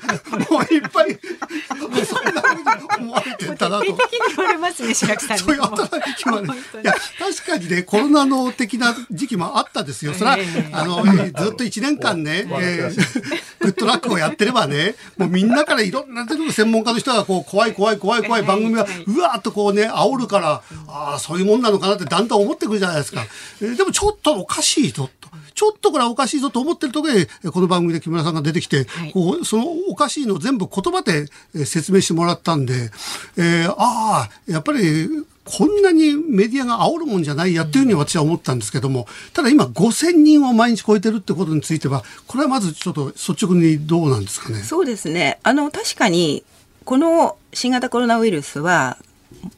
[0.50, 1.18] もういっぱい、
[2.06, 3.84] そんなふうに思われてたなと。
[3.84, 6.46] 的に言われますね、志らくさんそういう働き決まる。
[6.46, 6.50] い
[6.82, 10.14] や、確かにね、コロナの的な時期もあったですよ。
[10.14, 11.10] それは、えー、あの、ず
[11.52, 13.22] っと1年間ね、えー、
[13.60, 23.24] グッドラックをやってればね、もうみんなからいろんな専門家の人がこう、怖い怖い怖い怖い番組が、うわーっとこう、をね、煽るから、ああ、そういうもんなのかなってだんだん思ってくるじゃないですか。
[23.60, 25.26] えーでもちょっとおかしいぞと。
[25.54, 32.90] ちょっとこれはおかしいぞと思ってるところで、えーこの番組で木村さんが出てきて、はいこうそのおかしいのを全部言葉でえー説明してもらったんで、
[33.36, 35.08] えーああ、やっぱり、
[35.44, 44.58] こんなにメディアが煽るもんじゃないやっていうふうに私は思ったんですけども、ただ今5000人を毎日超えてるってことについては、これはまずちょっと率直にどうなんですかね？
[44.64, 45.38] そうですね。
[45.44, 46.42] あの、確かに、
[46.84, 48.98] この新型コロナウイルスは、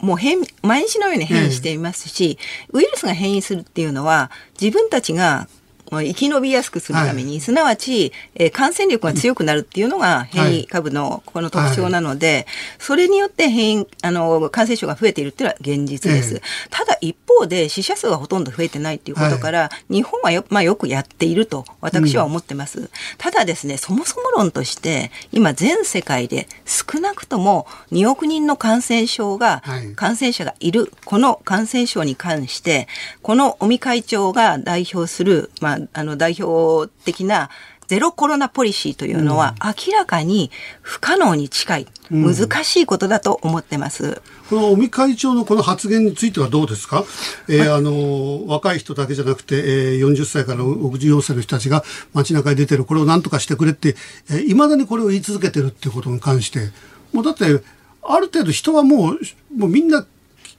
[0.01, 2.39] もう変、毎日のように変異していますし、
[2.73, 5.49] ウイルスが変異するっていうのは、自分たちが
[5.91, 12.47] 生き延びやすくするために、すなわち、えー感染力が強くなるっていうのが変異株のこの特徴なので、
[12.79, 16.35] それによって変異、あの、感染症が増えているっていうのは現実です。
[16.35, 16.43] ええ。
[16.71, 22.91] ただ一方で死者数はほとんど増えてないっていうことから、日本はよ,、まあ、よくやっていると私は思ってます。
[23.17, 29.95] ただですね、そもそも論として、今全世界で少なくとも2億人の感染症が、はい。
[29.95, 32.89] 感染者がいる、この感染症に関して、
[33.23, 37.51] この尾身会長が代表する、まあ、あの代表的な
[37.89, 40.51] ゼロコロナポリシーというのは明らかに
[40.83, 44.21] 不可能に近い、難しいことだと思ってます。
[44.51, 47.05] この尾身会長のこの発言についてはどうですか、
[47.49, 53.99] えーあの若い人だけじゃなくて、えー40歳から64歳の人たちが街中に出てるこれを何とかしてくれっていま、
[54.31, 56.71] えー未だにこれを言い続けてるっていうことに関して。
[57.13, 57.63] もうだって
[58.03, 59.19] ある程度人はもう
[59.57, 60.07] もうみんな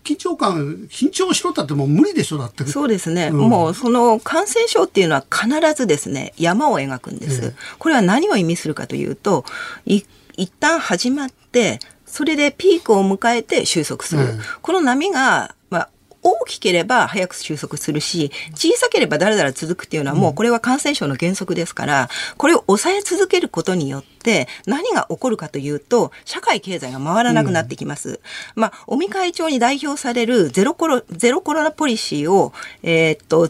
[0.03, 2.65] 緊張感緊張しろったってもう無理でしょだって。
[2.65, 3.38] そうですね、うん。
[3.38, 7.53] もうその感染症っていうのは必ずですね山を描くんです、ええ。
[7.77, 9.45] これは何を意味するかというと
[9.85, 10.01] い
[10.38, 14.39] 一旦始まってそれでピークを迎えて収束する、ええ。
[14.62, 15.89] この波が、まあ
[16.23, 28.19] 大きければ早く収束するし小さければだらだら続くっていうのはもうこれは感染症の原則ですからこれを抑え続けることによって何が起こるかというと社会経済が回らなくなってきます。
[28.55, 32.53] まあ尾身会長に代表されるゼロコロゼロコロナポリシーを
[32.84, 33.47] えーっと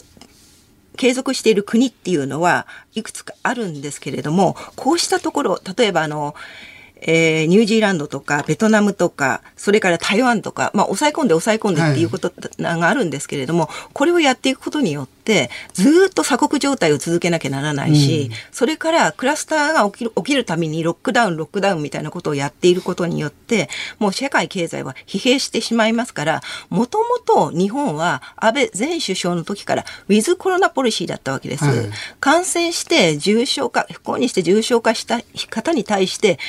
[1.00, 6.36] 継続している国っていうのはいくつかあるんですけれども、こうしたところ、例えばあの、
[7.02, 31.66] えーニュージーランドとかベトナムとか、それから台湾とか、まあ、抑え込んで抑え込んでっていうことがあるんですけれども、これをやっていくことによって、ずーっと鎖国状態を続けなきゃならないし、それからクラスターが起きる起きるためにロックダウン、ロックダウンみたいなことをやっていることによって、もう社会経済は疲弊してしまいますから、もともと日本は安倍前首相の時からウィズコロナポリシーだったわけです。
[31.66, 31.90] はい。
[32.20, 36.40] 感染して重症化、不幸にして重症化した方に対して、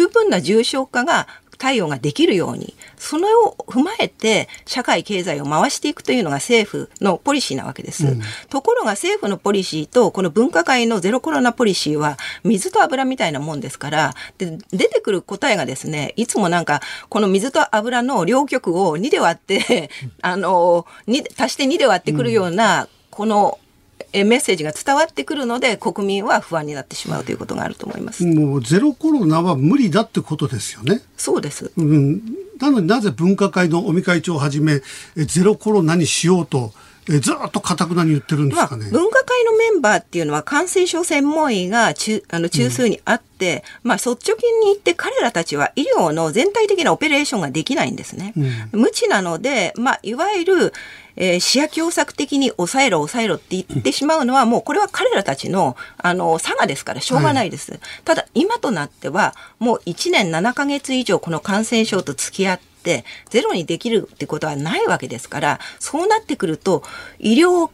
[0.00, 1.26] 十分な重症化が
[1.58, 8.16] 対応ができるように、それを踏まえて社会経済を回していくというのが政府のポリシーなわけです。
[8.48, 19.90] ところが政府のポリシーとこの分科会のゼロコロナポリシーは水と油みたいなもんですから、で出てくる答えがですね、いつもなんかこの水と油の両極を2で割って、
[20.22, 23.69] あの、に足して2で割ってくるような、このえ
[24.12, 28.24] メッセージが伝わってくるので国民は不安になってしまうということがあると思います。
[28.24, 31.02] もうゼロコロナは無理だってことですよね。
[31.16, 31.72] そうです。
[31.76, 32.22] うん、
[32.58, 34.82] なのになぜ分科会の尾身会長をはじめ
[35.16, 36.72] えゼロコロナにしようと
[37.08, 38.90] えずっとかたくなに言ってるんですまあ、かね。
[38.90, 48.34] 分科会のメンバーっていうのは感染症専門医が中あの中枢にあって、まあ率直に言って彼らたちは医療の全体的なオペレーションができないんですね。
[48.72, 50.72] 無知なので、まあいわゆる、
[51.16, 57.78] えー、視野狭窄的に抑えろ抑えろって言ってしまうのは、もうこれは彼らたちのあの差がですからしょうがないです。
[58.04, 66.82] ただ今となってはもう1年7ヶ月以上この感染症と付き合ってゼロにできるってことはないわけですからそうなってくると
[67.18, 67.70] 医療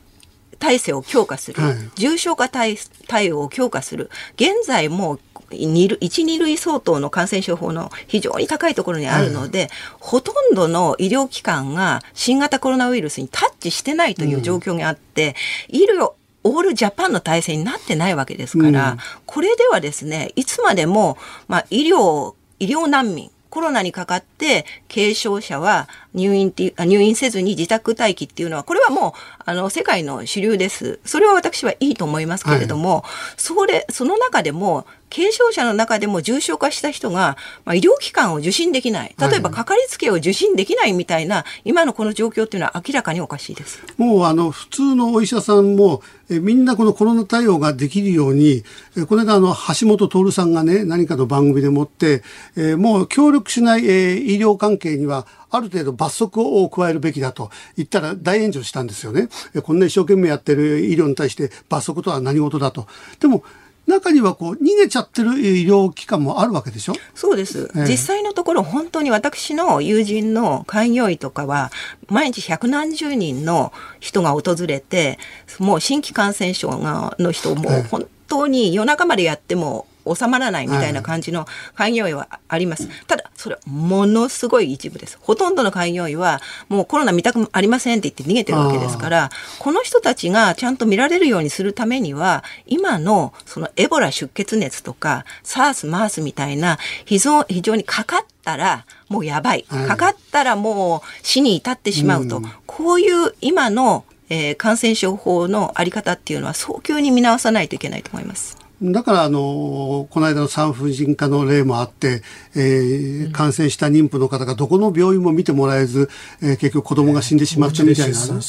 [0.59, 1.75] 体制を強化する、はい。
[1.97, 2.77] 重症化対
[3.09, 4.11] 対応を強化する。
[4.37, 5.21] 現在もう
[5.51, 15.35] 二類1、2類相当の感染症法の非常に高いところにあるので、ほとんどの医療機関が新型コロナウイルスにタッチしてないという状況にあって、
[15.69, 16.13] 医療
[16.45, 18.99] オールジャパンの体制になってないわけですから、うん。
[19.27, 29.13] これではですね、いつまでも、まあ、医療、医療難民、コロナにかかって軽症者は入院っていうあ入院せずに自宅待機っていうのはこれはもう
[29.45, 30.99] あの世界の主流です。
[31.05, 33.05] それは私はいいと思いますけれども、
[33.37, 43.83] それその中でも軽症者の中でも重症化した人が、まあ、医療機関を受診できない例えばかかりつけを受診できないみたいな今のこの状況っていうのは明らかにおかしいです。
[43.97, 48.65] もうあの普通のお医者さんもえみんなこのコロナ対応ができるように
[48.97, 52.23] えこの間あの橋本徹さんがね何かの番組でもって
[52.57, 59.29] えもう協力しないえー医療関係にはある程度罰則を加えるべきだと言ったら大炎上したんですよね。
[59.55, 62.87] えこんな一生懸命やってる医療に対して罰則とは何事だと。
[63.21, 63.45] でも
[63.87, 66.95] 中にはこう逃げちゃってる医療機関もあるわけでしょ？
[67.15, 71.71] そうです、ええ実際のところ本当に私の友人の開業医とかは
[72.09, 75.21] 毎日百何十人の人が訪れて
[75.61, 82.89] もう新規感染症がの人もええ本当に夜中までやっても収まらないみたいな感じの開業医はあります。
[83.07, 85.19] ただ、それはものすごい一部です。
[85.21, 102.43] ほとんどの開業医は、もうコロナ見たくありませんって言って逃げてるわけですから、この人たちがちゃんと見られるようにするためには、今のそのエボラ出血熱とか、SARS、MARS みたいな、非常非常にかかったら、もうやばいかかったらもう死に至ってしまうと。
[102.67, 108.57] こういう今の、えー感染症法のあり方っていうのは早急に見直さないといけないと思います。
[108.83, 112.23] だからあのこの間の産婦人科の例もあって、
[112.55, 116.11] えー感染した妊婦の方がどこの病院も見てもらえず、
[116.43, 118.43] えー結局子供が死んでしまったみたいな、ね。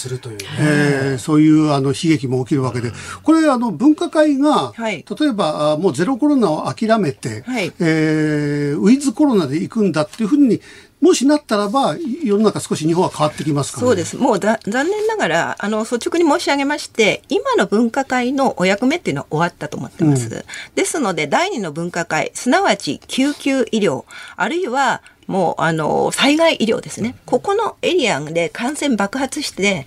[0.59, 2.91] えーそういうあの悲劇も起きるわけで、
[3.23, 5.05] これあの分科会が、はい。
[5.19, 7.71] 例えばあもうゼロコロナを諦めて、はい。
[7.80, 10.61] えーウィズコロナで行くんだっていうふうに
[10.99, 14.17] もしなったらば世の中少し日本は変わってきますから、ね、そうです。
[14.17, 20.45] もうだ残念ながら、あの、率直に申し上げまして、今の分科会のお役目っていうのは終わったと思ってます。
[20.75, 27.15] ですので、第二の分科会、すなわち救急医療、あるいは、もう、あの、災害医療ですね。
[27.25, 29.85] ここのエリアで感染爆発して、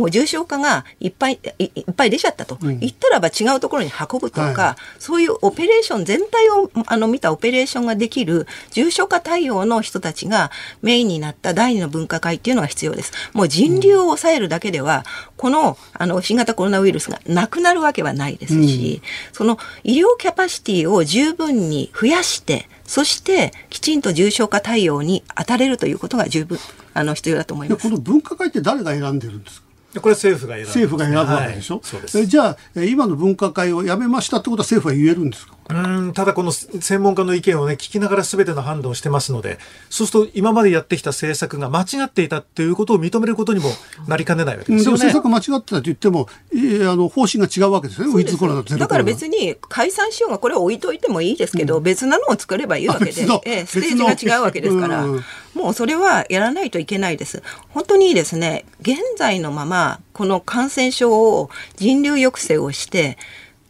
[0.00, 13.12] もう重症化がいっぱいいいっぱい出ちゃったと、言ったらば違うところに運ぶとか、はそういうオペレーション全体をあの見たオペレーションができる重症化対応の人たちがメインになった第二の分科会っていうのが必要です。
[13.34, 15.04] もう人流を抑えるだけでは、
[15.36, 26.58] このあの新型コロナウイルスがなくなるわけはないですし、その医療キャパシティを十分に増やして、そしてきちんと重症化対応に当たれるということが十分
[26.94, 27.82] あの必要だと思います。
[27.84, 27.94] でこ。
[27.96, 29.66] の分科会って誰が選んでるんですか？
[29.68, 30.68] でこれは政府が選ぶ。
[30.68, 31.80] 政府が選ぶわけでしょ、は
[32.20, 32.26] い。
[32.28, 35.54] じゃあえ今の分科会をやめましたってことは政府は言えるんですか？
[35.72, 39.58] うんただこの専門家の意見をね聞きながら全ての判断をしてますので
[39.88, 43.70] そうすると今までやってきた政策が間違っていたっていうことを認めることにも
[44.06, 45.14] なりかねないわけうんでもですよね。
[45.14, 49.04] 政策間違ってたと言っても、えーあの方針が違うわけですよね、ウィズコロナとゼロだから。
[49.04, 53.12] 別に解散しようがこれを置いといてもいいですけど、別なのを作ればいいわけで
[53.44, 55.24] ええステージが違うわけですから、うん。
[55.54, 57.42] もうそれはやらないといけないです。
[57.70, 63.18] 本当にですね、現在のままこの感染症を人流抑制をして、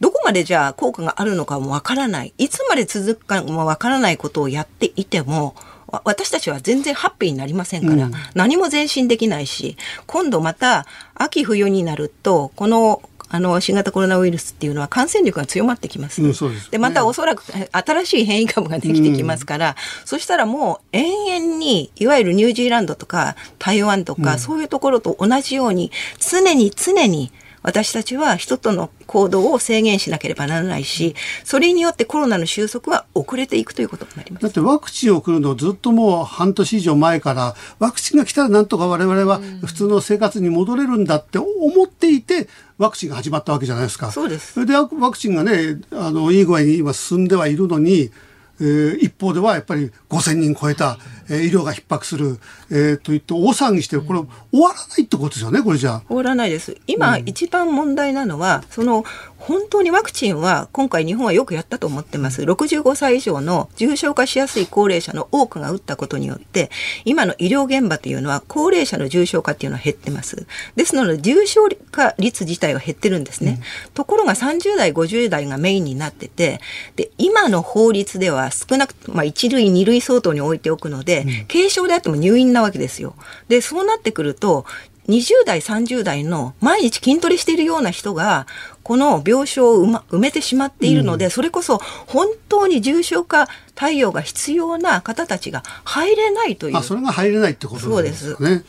[0.01, 2.33] どこまでじゃあ効果があるのかもわからない。
[2.37, 5.55] いつまで続くかもわからないことをやっていても、
[5.87, 9.77] わ私たちは全然ハッピーになりませんから、何も前進できないし、
[10.07, 16.21] 今度また秋冬になると、このあの新型コロナウイルスっていうのは感染力が強まってきます。
[16.21, 27.31] うんですでまたおそらくえ新しい変異株ができてきますから、そしたらもう延々にいわゆるニュージーランドとか台湾とか、そういうところと同じように常に常に
[27.63, 34.49] 私たちは人との行動を制限しなければならないしそれによってコロナの収束は遅れていくということになりますだ。
[34.49, 42.47] ってワクチンを送るのをずっともう半年以上前からワクチンが来たらなんとか我々は普通の生活に戻れるんだって思っていて
[42.77, 44.11] ワクチンが始まったわけじゃないですか。
[44.11, 48.11] そうですれでワクチンがねあのいい具合に今進んではいるのに、
[48.59, 50.97] えー一方ではやっぱり5000人超えた、
[51.31, 54.19] えー医療が逼迫する、えーといって大騒ぎしてるこれ
[54.51, 56.03] 終わらないってことですよねこれじゃあ。
[56.07, 56.77] 終わらないです。
[56.87, 59.03] 今、一番問題なのは、その、
[59.37, 62.43] 本当にワクチンは、今回日本はよくやったと思ってます。
[62.43, 66.69] 65歳以上の重症化しやすい高齢者の多くが打ったことによって、
[67.05, 70.45] 今の医療現場というのは、高齢者の重症化っていうのは減ってます。
[70.75, 73.61] ですので、重症化率自体は減ってるんですね。
[73.93, 76.59] ところが30代、50代がメインになってて、
[76.95, 83.15] で、今の法律では少なくとも、まあ、1類、2類相当に置いておくので、軽症であっても入院なわけですよ。
[83.47, 84.65] で、そうなってくると、
[85.07, 88.47] 20代、30代の毎日筋トレしているような人が、
[88.83, 96.77] この病床を埋,、ま、埋めてしまっているので、それこそ本当に重症化対応が必要な方たちが入れないという。
[96.77, 98.63] あそれが入れないってことなんですそうかね。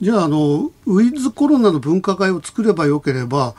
[0.00, 3.56] じゃああのウィズコロナの分科会を作ればよければ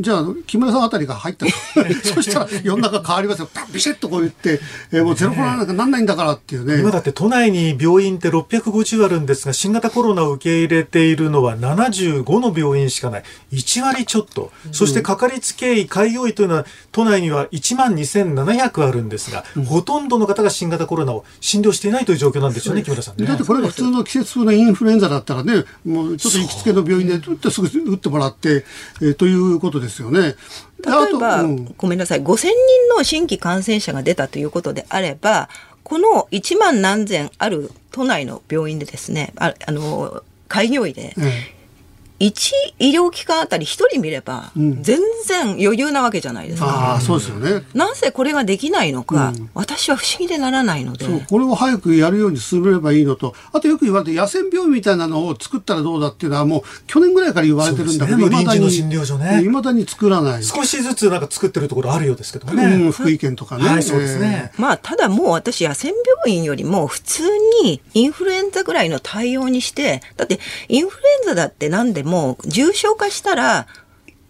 [0.00, 1.52] じゃあ木村さんあたりが入ったと。
[2.14, 3.50] そしたら世の中変わりますよ。
[3.72, 4.60] ビシッとこう言って、
[4.92, 6.80] えーもうゼロコロナなんかなんないんだからっていうね。
[6.80, 13.24] 今だって都内に病院って650あるんですが新型コロナを受け入れているのは75の病院しかない。
[13.52, 14.52] 1割ちょっと。
[14.70, 23.26] そしてかかりつけ医開業医というのは都内には1万2700あるんですが、ほとんどの方が新型コロナを診療していないという状況なんですよね木村さんね。
[23.26, 28.64] だってこれが普通の季節風のインフルエンザだったらねもうちょっと行きつけの病院で打ってすぐ打ってもらって、
[29.00, 30.34] えーということですよね。
[30.80, 31.74] であと例えば、うん。
[31.76, 32.52] ごめんなさい、5000人
[32.96, 35.48] の新規感染者が出たということであれば、
[35.82, 41.57] この1万何千ある都内の病院でですね、ああの、開業医で、え
[42.20, 46.66] 1医療機関あたり1人見れば、うん全然余裕なわけじゃないですか。
[46.68, 47.64] ああ、そうですよね。
[47.74, 51.04] なぜこれができないのか、うん私は不思議でならないので。
[51.04, 60.44] そう、これを早くやるように進めればいいのと、あとよく言われて、野戦病院みたいなのを作ったらどうだっていうのは、もう去年ぐらいから言われてるんだけど、そうですね未だに、臨時の診療所ね未だに作らない。
[60.44, 62.64] 少しずつなんか作ってるところあるようですけどね。
[62.64, 63.68] うん、福井県とかね。
[63.68, 64.52] はい、そうですね。
[64.58, 65.92] まあ、ただもう私、野戦
[66.24, 67.22] 病院よりも普通
[67.62, 72.07] にインフルエンザぐらいの対応にして、だってインフルエンザだって何でも
[72.44, 73.66] 重症化したら、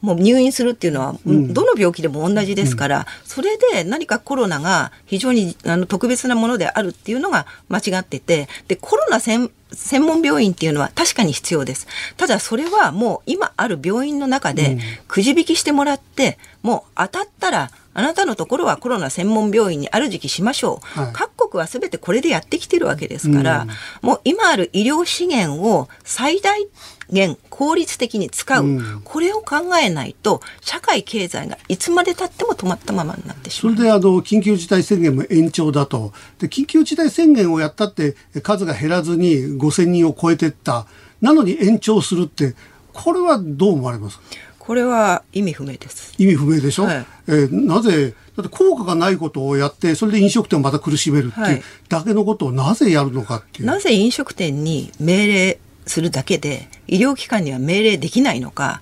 [0.01, 11.87] もう入院するっていうのは、どの病気でも同じですから、それで何かコロナが非常にあの特別なものであるっていうのが間違ってて、で、コロナ専専門病院っていうのは確かに必要です。
[12.17, 21.01] ただそれはもう今ある病院の中でくじ引きしてもらって、もう当たったら、あなたのところはコロナ専門病院にある時期しましょう。
[21.01, 23.67] はい各国は全てこれでやってきてるわけですから、
[24.03, 26.67] もう今ある医療資源を最大
[27.11, 29.01] 限効率的に使う、うん。
[29.03, 33.75] これを考えないと社会経済がいつまでたっても止まったままになってしまう。
[33.75, 36.13] それであの緊急事態宣言も延長だと。
[36.39, 40.87] で緊急事態宣言をやったって数が減らずに5000人を超えていった。
[41.21, 42.55] なのに延長するって
[42.93, 44.19] これはどう思われます？
[44.19, 44.25] か
[44.59, 46.15] これは意味不明です。
[46.19, 47.07] 意味不明でしょ、はい。
[47.27, 51.55] えーなぜだって効果がないことをやってそれで飲食店をまた苦しめるってはい。
[51.57, 55.59] いうだけのことをなぜやるのかっていう、なぜ飲食店に命令
[55.89, 58.81] するだけで医療機関には命令できないのか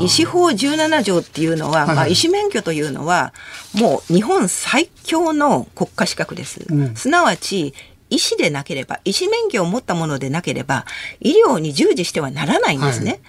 [0.00, 1.96] 医師法17条っていうのは、はいはい。
[1.96, 3.32] まあ、医師免許というのは
[3.74, 6.94] もう日本最強の国家資格です、うん。
[6.94, 7.74] すなわち
[8.10, 10.84] 医師でなければ医師免許を持ったものでなければ
[11.20, 13.20] 医療に従事してはならないんですね、はい。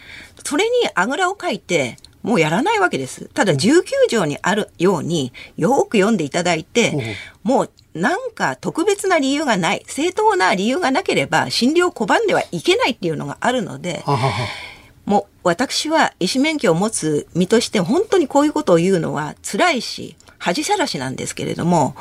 [0.43, 3.29] それにあぐらをかいてもうやらないわけです。
[3.33, 14.47] ただ19条にあるようによく読んでいただいて、もうなんか特別な理由がない、正当な理由がなければ診療を拒んではいけないっていうのがあるので、ははは
[15.05, 21.95] もう私は医師免許を持つ身として本当にこういうことを言うのは辛いし、恥さらしなんですけれども、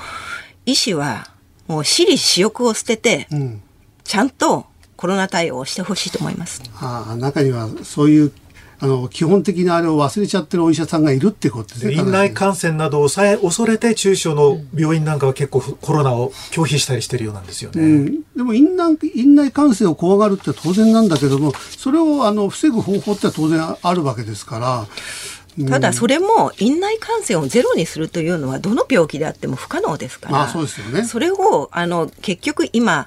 [0.67, 1.31] 医師は
[1.69, 3.63] もう私利私欲を捨てて、うん
[4.05, 4.67] ちゃんと
[4.97, 6.63] コロナ対応をしてほしいと思います。
[6.75, 8.33] ああ中にはそういう
[8.83, 11.93] あの基本的なあれを忘れちゃってるお医者さんがいるってことですね。
[11.93, 17.81] 院内感染などを抑え恐れて中小の病院なんかは結構コロナを拒否したりしてるようなんですよね。
[17.81, 24.81] うん、でも院内院内感染を怖がるって当然なんだけどもそれをあの防ぐ方法って当然あるわけですから。
[24.81, 24.87] うん
[25.69, 33.07] ただそれも院内感染をゼロにするというのはどの病気であっても不可能ですから、まあそうですよねそれをあの結局今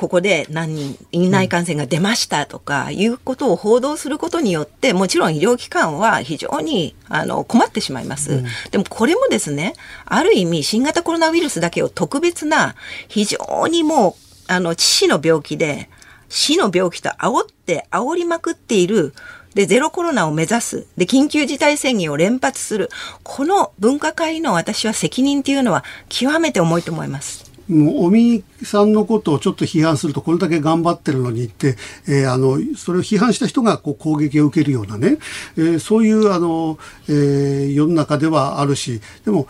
[0.00, 9.74] ここで何人院内感染が出ましたとかいうことを報道することによってもちろん医療機関は非常にあの困ってしまいます、でもこれもですね
[10.06, 12.76] ある意味新型コロナウイルスだけを特別な
[13.08, 14.16] 非常にも
[14.48, 15.90] うあの致死の病気で
[16.30, 19.12] 死の病気と煽って煽りまくっている
[19.54, 20.86] で、ゼロコロナを目指す。
[20.96, 22.88] で、緊急事態宣言を連発する。
[23.24, 27.49] この分科会の私は責任っていうのは極めて重いと思います。
[27.70, 31.76] もう尾身さんのことをちょっと批判するとこれだけ頑張ってるのにって、
[32.08, 35.18] えーあのそれを批判した人がこう攻撃を受けるようなね、
[35.56, 39.46] えーそういうあの、えー世の中ではあるしでも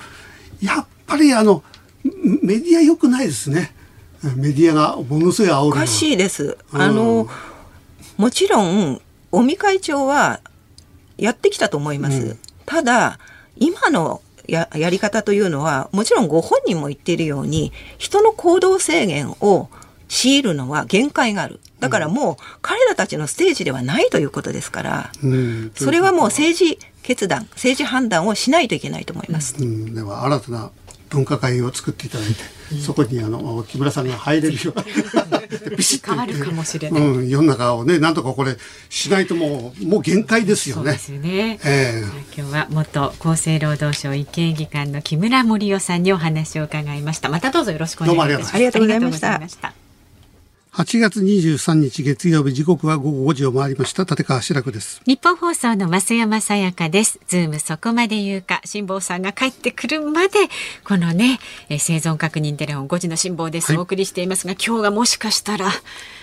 [0.60, 1.62] やっぱりあの
[2.42, 3.74] メディア良くないですね
[4.36, 6.58] メディアがものすごい煽るおかしいです。
[6.72, 7.26] うんあの、
[8.18, 9.00] もちろん、
[9.32, 10.40] 尾身会長は
[11.16, 12.20] やってきたと思います。
[12.20, 13.18] うんただ、
[13.56, 19.68] 今のややり方というのは、もちろんご本人も言っているように、人の行動制限を
[20.09, 21.61] 強いるのは限界がある。
[21.78, 29.57] だからもう、彼らたちのステージではないということですから、うんそれはもう政治決断、政治判断をしないといけないと思います。
[29.59, 30.70] うん、では新たな
[31.11, 32.34] 分科会を作っていただいて、
[32.80, 37.02] そこにあの木村さんが入れるように ビシッと変わるかもしれない。
[37.02, 38.56] うん、世の中をねなんとかこれ
[38.88, 40.98] しないともうもう限界ですよねそうで。
[40.98, 41.58] すよね。
[41.64, 42.04] ええ
[42.36, 47.28] 今日は元厚生労働省医系技官の木村盛夫さんにお話を伺いました。
[47.28, 48.28] またどうぞよろしくお願いします。
[48.28, 49.89] どうもありがとうございました
[50.72, 55.02] 8月23日月曜日時刻は午後5時を回りました立川志らくです。
[55.04, 57.18] 日本放送の増山さやかです。
[57.26, 60.38] ズームそこまで言うか、辛坊さんが帰ってくるまで、
[60.84, 61.40] このね、
[61.70, 65.70] えー生存確認テレフォン5時の辛坊です、はいお送りしていますが、今日がもしかしたら、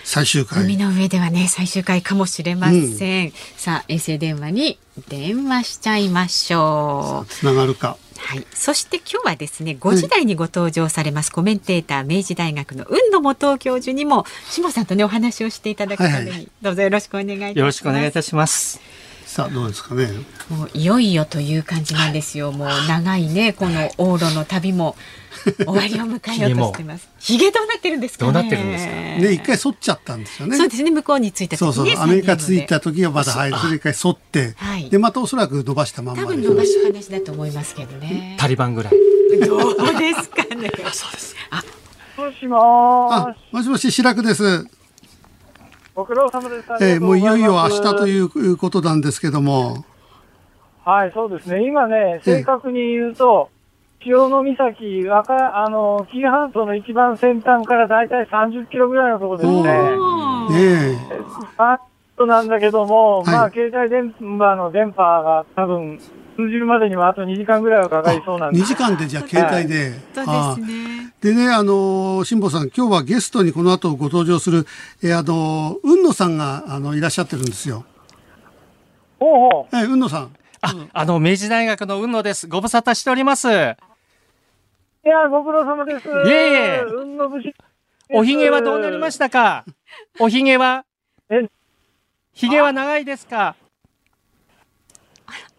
[0.02, 0.64] 最終回。
[0.64, 3.32] 海の上ではね、最終回かもしれません。
[3.58, 4.78] さあ、衛星電話に
[5.08, 7.30] 電話しちゃいましょう。
[7.30, 7.98] つながるか。
[8.18, 17.58] はい、そして今日はですね5時台にご登場されます、コメンテーター明治大学の雲野元夫教授にも下さんとねお話をしていただくために、はいはどうぞよろしくお願いいたします。
[17.58, 19.07] よろしくお願いいたします。
[19.38, 20.08] さあどうですかね？
[20.50, 22.50] もういよいよという感じなんですよ。
[22.50, 24.96] もう長いねこの往路の旅も
[25.64, 27.08] 終わりを迎えようとしてます。
[27.20, 28.32] ひげどうなってるんですかね？
[28.32, 28.90] どうなってるんですか？
[28.92, 30.56] ね一回剃っちゃったんですよね。
[30.56, 31.72] そうですね向こうに着いた時そう。
[31.72, 38.34] そうアメリカ着いた時はまだはいそれ一回剃って、はいでまたおそらく伸ばしたまんで多まで分伸ばしっぱなしだと思いますけどね。
[38.40, 38.92] タリバンぐらい。
[39.46, 40.68] どうですかね？
[40.92, 41.36] そうです。
[42.16, 43.36] もしもあーし。
[43.52, 44.66] もしもし白くです。
[45.98, 46.68] ご苦労様です。
[46.80, 48.08] えーもういよいよ明日とう。
[48.08, 49.84] いうことなんですけども。
[50.84, 51.66] はい、そうですね。
[51.66, 53.50] 今ね、正確に言うと、
[54.00, 60.92] 潮の岬、若、あの、紀伊半島の一番先端からだいたい30キロぐらいのところですね。
[60.92, 60.98] ね
[61.56, 61.80] あっ
[62.16, 65.98] となんだけども、はいまあ、携帯電話の電波が多分、
[66.38, 69.92] 通じるまでにはあと2時間ぐらいはかかりそうなんえ、で2時間でじゃあ携帯で。
[70.14, 71.12] そうあですね。
[71.20, 74.64] でね、あの、辛坊さん、今日はゲストにこの後ご登場する、
[75.02, 77.84] えーあの、雲野さんが、あの、いらっしゃってるんですよ。
[79.18, 79.76] ほうほう。
[79.76, 80.30] えー、雲野さん。
[80.60, 82.46] あ、あの、明治大学の雲野です。
[82.46, 83.48] ご無沙汰しております。
[83.48, 86.06] いや、ご苦労様です。
[86.06, 87.52] いえいえ運の武士。
[88.10, 89.64] おひげはどうなりましたか？
[90.20, 90.84] おひげは？
[91.30, 91.48] え？
[92.32, 93.56] ひげは長いですか？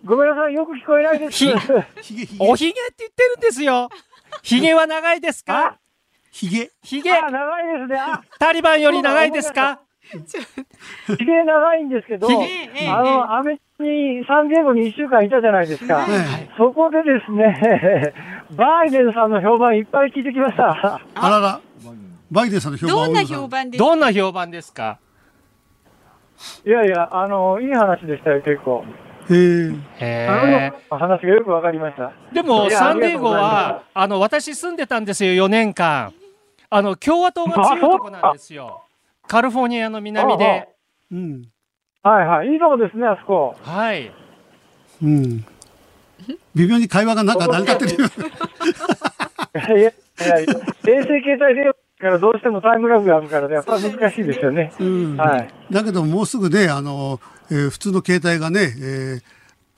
[0.05, 1.37] ごめんなさい、よく聞こえないです。
[1.45, 1.45] ひ
[2.01, 3.89] ひげ、ひげお、ひげって言ってるんですよ。
[4.41, 5.77] ひげは長いですか？
[6.31, 6.69] ひげ。
[6.83, 7.99] ひげ、あ、長いですね。
[7.99, 9.79] あ、タリバンより長いですか？
[11.17, 16.05] ひげ長いんですけど、あの、アメリカに、サンディエゴに1週間いたじゃないですか。
[16.09, 18.13] えそこでですね、
[18.55, 20.99] バイデンさんの評判いっぱい聞いてきました。
[21.15, 21.59] あらら。
[22.31, 23.85] バイデンさんの評判どんな評判ですか？
[23.89, 24.99] どんな評判ですか？
[26.65, 28.85] いやいや、あの、いい話でしたよ、結構。
[29.29, 29.71] へえ。
[29.99, 30.73] へあえ。
[30.91, 32.11] の話がよくわかりました。
[32.33, 36.13] でも、サンディエゴは、あの、私住んでたんですよ、4年間。
[36.69, 38.83] あの、共和党が強いとこなんですよ。
[39.27, 40.69] カリフォルニアの南で。
[41.11, 41.43] うん。
[42.03, 42.47] はいはい。
[42.47, 43.55] いいとこですね、あそこ。
[43.63, 44.11] はい。
[45.03, 45.45] うん。
[46.55, 48.05] 微妙に会話がなんか成り立ってる
[49.55, 49.93] いやいや、衛
[50.45, 54.71] 星携帯電話からどうしてもタイムラグがあるからね、やっぱり難しいですよね。
[54.79, 55.17] うん。
[55.17, 55.49] はい。
[55.69, 57.19] だけどもうすぐね、あの、
[57.51, 59.21] えー普通の携帯がね、えー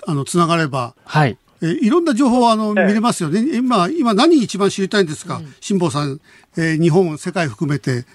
[0.07, 1.37] あの、つながれば、はい。
[1.61, 3.43] えーいろんな情報をあのええ見れますよね。
[3.57, 6.19] 今、今何一番知りたいんですか、辛坊さん、
[6.57, 8.05] えー日本、世界含めて。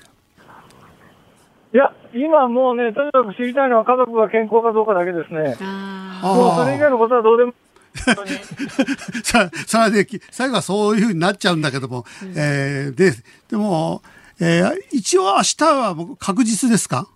[1.75, 5.57] いや、今もうね、とにかく知りたいのは家族が健康かどうかだけですね。
[5.61, 7.53] ああもうそれ以外のことはどうでも。
[9.25, 12.05] さ、さらで、き最後はそういうふうになっちゃうんだけども、
[12.37, 13.13] えーで、
[13.51, 14.03] でも、
[14.41, 17.09] えー一応明日はもう確実ですか？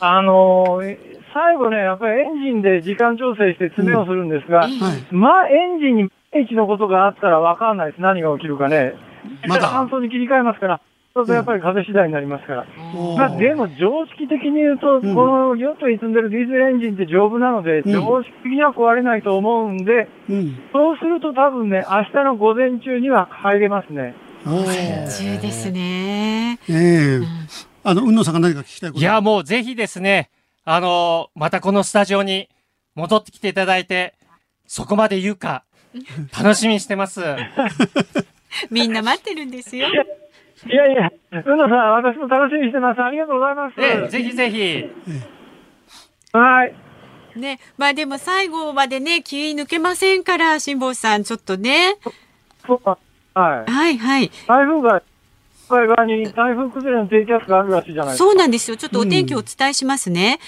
[0.00, 0.96] あのー
[1.34, 4.70] 最後ね、やっぱりエンジンで時間調整して詰めをするんですが、はい。
[5.14, 8.02] まあ、エンジンに万一のことがあったら分かんないです。
[8.02, 8.92] 何が起きるかね。
[9.48, 9.70] まだ。
[9.70, 10.80] 搬送に切り替えますから、
[11.14, 12.66] そうするとやっぱり風次第になりますから。
[13.16, 20.58] まあ、でも常識的に言うと、んこのヨットに積んでるディーゼルエンジンって丈夫なので、ん常識的には壊れないと思うんで、うん。
[20.72, 24.14] そうすると多分ね、明日の午前中には入れますね。
[24.46, 26.58] おー中ですね。
[26.68, 27.20] ええ
[27.84, 30.30] あの、雲野さんが何か聞きたいこといや、もうぜひですね、
[30.64, 32.48] あのまたこのスタジオに
[32.94, 34.14] 戻ってきていただいて、
[34.66, 35.64] そこまで言うか、
[36.36, 37.20] 楽しみにしてます。
[38.70, 39.88] みんな待ってるんですよ。
[40.66, 43.02] いやいや、うのさん、私も楽しみにしてます。
[43.02, 43.80] ありがとうございます。
[43.80, 44.84] ええ、ぜひぜひ。
[46.32, 46.74] はい。
[47.38, 51.96] ね、まあでも最後までね、気抜けませんから、辛坊さん、ちょっとね。
[52.66, 52.98] そうか。
[53.34, 53.70] はい。
[53.70, 54.30] はいはい。
[54.46, 55.02] 台風が、
[55.68, 58.24] 海側に台風崩れの低気圧があるらしいじゃないですか。
[58.24, 58.76] そうなんですよ。
[58.76, 60.38] ちょっとお天気をお伝えしますね。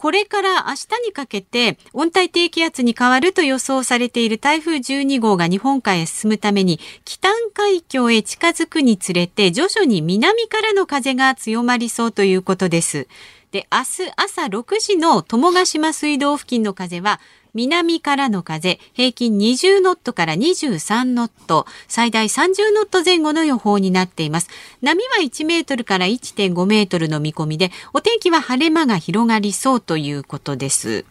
[0.00, 13.08] これから明日にかけて温帯低気圧に変わると予想されている台風12号が日本海へ進むために北海峡へ近づくにつれて徐々に南からの風が強まりそうということです。
[13.50, 17.20] で、明日朝6時の友ヶ島水道付近の風は
[17.54, 24.48] 南からの風、平均20ノットから23ノット、最大30ノット前後の予報になっています。
[24.82, 31.04] 波は1メートルから1.5メートルの見込みで、お天気は晴れ間が広がりそうということです。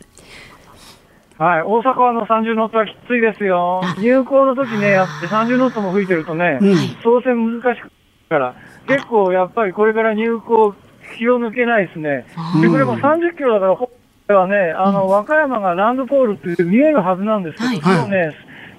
[1.38, 1.62] はい。
[1.62, 3.82] 大阪はあの30ノットはきついですよ。
[3.98, 6.60] 入港の時ね、やって30ノットも吹いてるとね、
[7.02, 7.90] 操船難しく
[8.28, 8.56] から、
[8.88, 10.76] 結構やっぱりこれから入港
[11.18, 12.26] 気を抜けないですね。
[12.62, 13.90] で、これも30キロだから、ほ
[14.34, 18.32] はね、あの、和歌山がランドポールって見えるはずなんですけど、はい今日ね、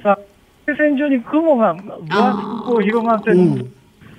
[0.03, 0.18] さ、
[0.66, 1.82] 線上に雲がぶ
[2.16, 3.66] わっとこう広がってる。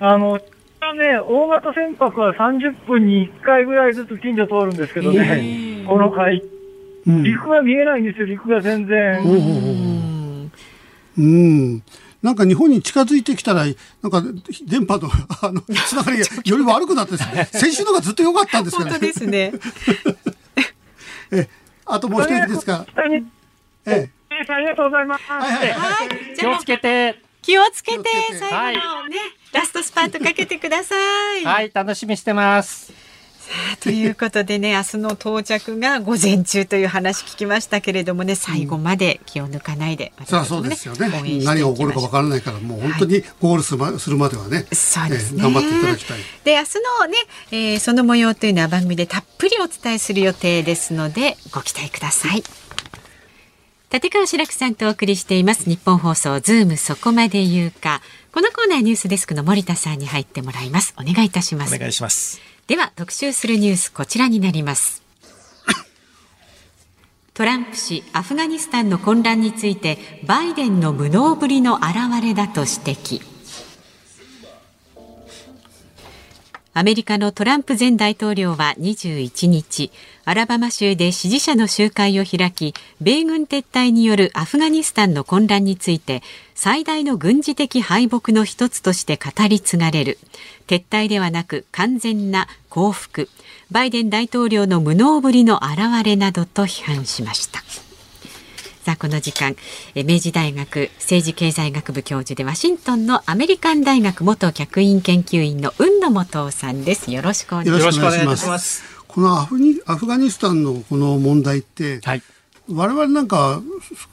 [0.00, 6.42] あの、ね、大型船舶は30分に1回ぐらいずつ近所通るんですけどね、この海、
[7.06, 7.22] うん。
[7.22, 9.22] 陸が見えないんですよ、陸が全然。
[9.22, 10.52] うん
[11.18, 11.82] うん。
[12.22, 14.22] なんか日本に近づいてきたら、なんか
[14.64, 15.10] 電波の、
[15.42, 17.16] あの、つながりがより悪くなって、
[17.50, 18.90] 先週のがずっと良かったんですけどね。
[18.92, 19.52] 本当ですね。
[21.32, 21.48] え
[21.86, 22.86] あともう一人ですか？
[23.86, 24.10] え
[24.48, 25.24] ありがとうございます。
[25.24, 26.36] はいはいはい。
[26.36, 27.20] 気をつけて。
[27.42, 28.04] 気をつけて
[28.38, 29.16] 最後のね、
[29.52, 30.94] ラストスパートかけてくださ
[31.38, 31.44] い。
[31.44, 32.92] はい、楽しみにしてます。
[33.80, 41.08] ということでね、 明日の到着が午前中という話聞きましたけれどもね、最後まで気を抜かないで、そりゃそうですよね。
[41.44, 45.38] 何が起こるかわからないからもう本当にゴールするま,、するまではねそうですね。
[45.38, 46.18] えー頑張っていただきたい。
[46.44, 46.68] で明日
[47.00, 47.18] のね、
[47.50, 52.42] えーその模様というのは番組でたっぷりお伝えする予定ですのでご期待ください。
[53.92, 55.64] 立川志らくさんとお送りしています。
[55.68, 58.00] 日本放送ズームそこまで言うか。
[58.32, 60.94] このコーナーニュースデスクの森田さんに入ってもらいます。
[60.98, 61.74] お願いいたします。
[61.74, 62.51] お願いします。
[62.66, 65.02] では特集するニュースこちらになります。
[67.34, 73.31] トランプ氏アフガニスタンの混乱についてバイデンの無能ぶりの表れだと指摘。
[76.74, 79.92] アメリカのトランプ前大統領は21日、
[80.24, 86.22] アラバマ州で支持者の集会を開き、米軍撤退によるアフガニスタンの混乱について、
[86.54, 90.18] 最大の軍事的敗北の一つとして語り継がれる。
[90.66, 93.28] 撤退ではなく完全な降伏。
[93.70, 97.62] バイデン大統領の無能ぶりの表れなどと批判しました。
[98.84, 99.54] さあこの時間
[99.94, 107.12] え明治大学政治経済学部教授でワシントンのアメリカン大学元客員研究員の雲野元夫さんです。
[107.12, 107.80] よろしくお願いします。
[107.80, 108.82] よろしくお願いします。
[109.06, 112.22] このアフニアフガニスタンのこの問題って、はい。
[112.68, 113.62] 我々なんか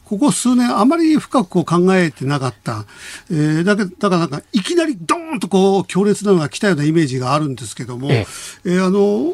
[0.05, 2.86] ここ数年あまり深くこう考えてなかった、
[3.32, 8.28] えーだけだからなんかいきなりドーンとこう強烈なのが来たようなイメージがあるんですけども、え
[8.65, 8.70] え。
[8.70, 9.34] ーあの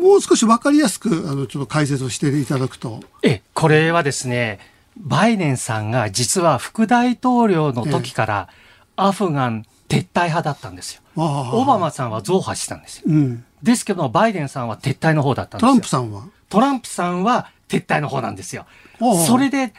[0.00, 3.00] もう少し分かりやすくあのちょっと解説をしていただくと。
[3.22, 8.48] え、これはですね、バイデンさんが実は副大統領の時から
[8.96, 11.02] アフガン撤退派だったんですよ。
[11.16, 13.04] オバマさんは増派したんですよ。
[13.06, 15.68] うん、ですけど、バイデンさんは撤退の方だったんですよ。
[15.68, 16.28] トランプさんは？
[16.48, 18.66] トランプさんは撤退の方なんですよ。
[19.26, 19.72] それで、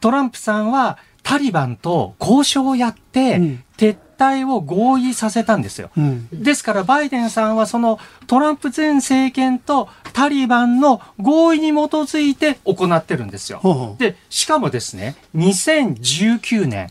[0.00, 5.90] トランプさんはタリバンと交渉をやって、うん撤退を合意させたんですよ。
[5.96, 13.58] うんですから、バイデンさんはそのトランプ前政権とタリバンの合意に基づいて行ってるんですよ。
[13.58, 16.90] ほうほうで、しかもですね、2019年、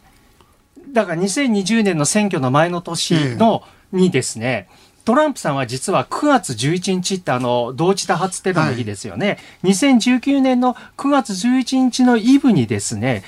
[0.90, 4.68] だから2020年の選挙の前の年の、にですね、
[5.06, 9.38] トランプさんは実は9月11日ってあの、同時多発テロの日ですよね。
[9.64, 13.24] 2019年の9月11日のイブにですね、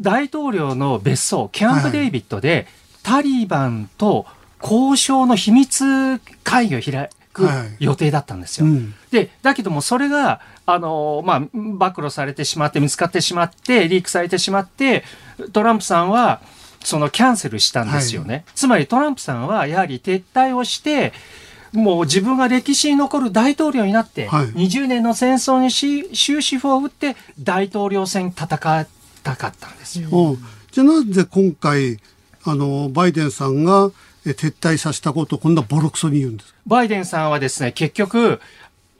[0.00, 2.66] 大統領の別荘、キャンプデイビッドで、
[3.08, 4.26] タリバンと
[4.62, 8.66] 交渉の秘密会議を開くはい予定だったんですよ。
[8.66, 15.02] うんで、だけどもそれが、あの、まあ、暴露されてしまって、見つかってしまって、リークされてしまって、
[15.54, 16.42] トランプさんは、
[16.84, 18.44] そのキャンセルしたんですよね。
[18.54, 21.14] つまりトランプさんは、やはり撤退をして、
[21.72, 28.44] もう自分が歴史に残る大統領になって、はい20年の戦争にし終止符を打って、大統領選戦
[28.82, 28.86] い
[29.22, 30.10] たかったんですよ。
[30.10, 30.38] うん
[30.70, 31.98] じゃあなぜ今回
[32.50, 33.90] あのバイデンさんが
[34.26, 36.58] え撤退させたことをこんなボロクソに言うんですか？
[36.66, 38.40] バイデンさんはですね、結局、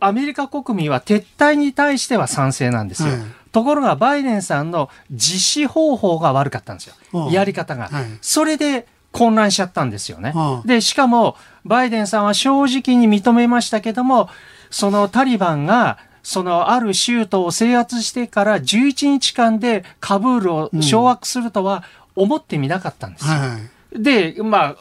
[0.00, 3.10] アメリカ国民は撤退に対しては賛成なんですよ。
[3.10, 3.20] はい。
[3.50, 7.30] ところが、バイデンさんの実施方法が悪かったんですよ。
[7.30, 7.88] やり方が。
[7.88, 8.04] はい。
[8.20, 10.32] それで混乱しちゃったんですよね。
[10.64, 14.28] で、しかも、バイデンさんは正直に認めましたけども、
[14.70, 21.84] そのタリバンが、そのある州都を制圧してから11日間でカブールを掌握するとは
[22.22, 23.32] 思ってみなかったんですよ。
[23.32, 23.60] はいはい
[23.90, 24.76] で、まあ、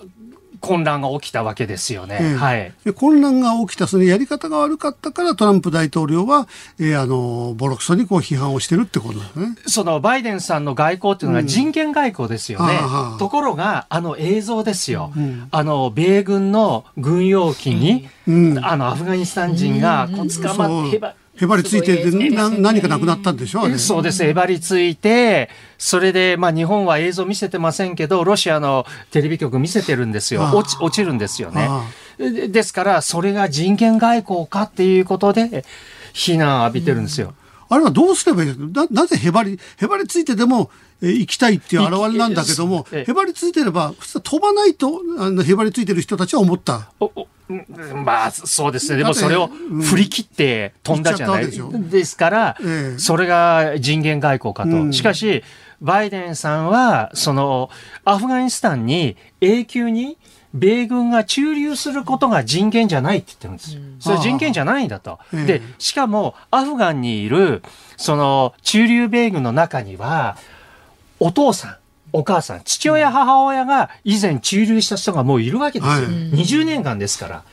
[0.59, 2.17] 混乱が起きたわけですよね。
[2.19, 2.73] ええはい。
[2.83, 6.47] で混乱が起きたそのやり方が悪かったからトランプ大統領は、
[6.79, 9.55] えーあのボロクソにこう批判をしてるってことですね。
[9.67, 12.73] そのバイデンさんの外交っていうのは人権外交ですよね。
[12.75, 15.11] はあはあところが、あの映像ですよ。
[15.17, 23.77] んあの、米軍の軍用機に、うんあの、アフガニスタン人がこう捕まって、へばへばりついてでな何かなくなったんでしょあれ。
[23.77, 24.23] そうです。
[24.23, 30.49] へばりついて、それで、まあ日本は映像見せてませんけど、ロシアのテレビ局見せてるんですよ。
[30.53, 31.83] 落ち、落ちるんですよねあ。
[32.17, 35.63] でですから、それが人権外交かっていうことで、
[36.13, 37.35] 非難を浴びてるんですよ。
[37.69, 40.71] あれはどうすればいいのななぜへばりへばりついてでも、
[41.01, 46.89] えー行きたいっていう表れなんだけどもええへばりついてれば普通飛ばないとあのへばりついてる人たちは思った？
[48.03, 48.97] まあ、そうですね。
[48.97, 51.43] でもそれをうん振り切って飛んだじゃない。
[51.45, 54.69] 行っちゃったわけですから、ええそれが人権外交かと。
[54.71, 55.43] うんしかし、
[55.79, 57.69] バイデンさんは、その、
[58.03, 60.17] アフガニスタンに永久に
[60.53, 63.81] 米軍が駐留することが人権じゃないって言ってるんですよ。
[63.99, 65.19] それは人権じゃないんだと。
[65.33, 67.61] ええで、しかも、アフガンにいる、
[67.95, 70.35] その、駐留米軍の中には、
[71.19, 71.75] お父さん、
[72.13, 75.93] お母さん、父親、母親が以前駐留した人がもういるわけですよ。
[75.93, 77.43] はい20年間ですから。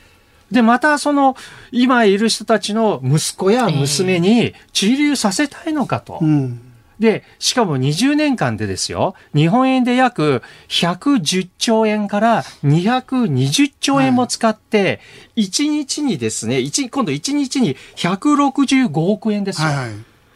[0.51, 1.35] で、またその、
[1.71, 6.19] 今いる人たちの息子や娘に駐留させたいのかと。
[6.21, 6.61] うん。
[6.99, 15.01] で、しかも20年間でですよ、日本円で約110兆円から220兆円も使って、
[15.35, 19.67] 1日にですね、一今度1日に165億円ですよ。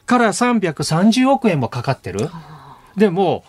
[0.06, 2.30] から330億円もかかってる。
[3.00, 3.44] でも、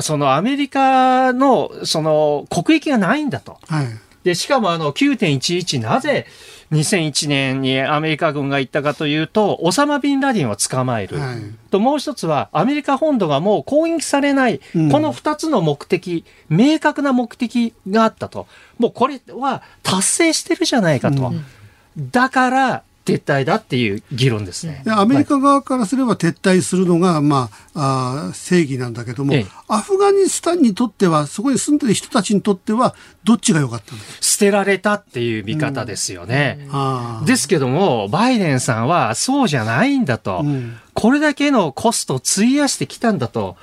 [0.00, 3.58] そのアメリカのその国益がないんだと。
[3.68, 3.86] はい。
[4.24, 6.26] で、しかもあの9.11なぜ
[6.72, 11.18] 2001年にアメリカ軍が行ったかというと、オサマ・ビンラディンを捕まえる。
[11.18, 11.36] はい。
[11.70, 18.48] ともう一つはアメリカ本土がもう攻撃されない、うんこの二つの目的、明確な目的があったと。
[18.78, 21.32] もうこれは達成してるじゃないかと。
[21.96, 24.82] だから撤退だっていう議論ですね。
[24.84, 32.94] でアメリカ側からすれば撤退するのが、まあ、あー正義なんだけども、ええアフガニスタンにとっては、そこに住んでる人たちにとっては、
[33.24, 36.66] どっちが良かったんです捨てられたっていう見方ですよね。
[36.70, 40.42] か、あーですけども、バイデンさんはそうじゃないんだと。
[40.44, 43.56] うんこれだけのコストを費やしてきたんだと。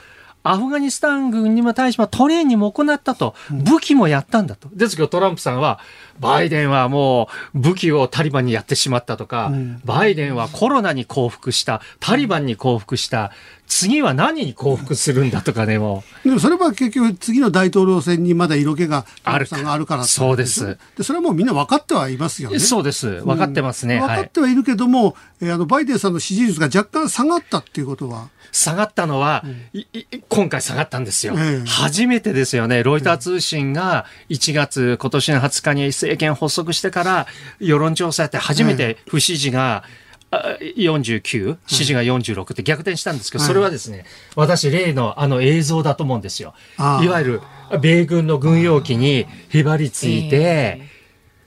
[0.43, 3.33] アフガニスタン軍にも対してトレーニングも行ったと。
[3.49, 4.69] 武器もやったんだと。
[4.73, 5.79] ですけどトランプさんは、
[6.19, 13.31] バイデンはもう武器をタリバンにやってしまったとか、うんバイデンはコロナに降伏した、タリバンに降伏した、
[13.67, 16.27] 次は何に降伏するんだとかね、もう。
[16.27, 20.77] でもそれは結局、次の大統領選にまだ色気が、トランプさんがあるからそうです。
[20.97, 22.59] でそれはもうみんな分かってはいますよね。
[22.59, 23.21] そうです。
[23.21, 23.99] 分かってますね。
[23.99, 24.17] 分はい。
[24.17, 29.43] かってはいるけども、えーあのバイデンさんの支持率が若干下がったっていうことは、下がったのは、
[30.29, 32.83] 今回下がったんですよ、ええ初めてですよね。
[32.83, 37.27] ロイター通信が1月、今年の20日に政権発足してから、
[37.59, 39.83] 世論調査やって初めて不支持が、
[40.29, 46.53] あ49、支持が46って逆転したんですけど、はいそれはですね、私例のあの映像だと思うんですよ。
[46.77, 47.41] いわゆる
[47.81, 50.92] 米軍の軍用機にひばりついて、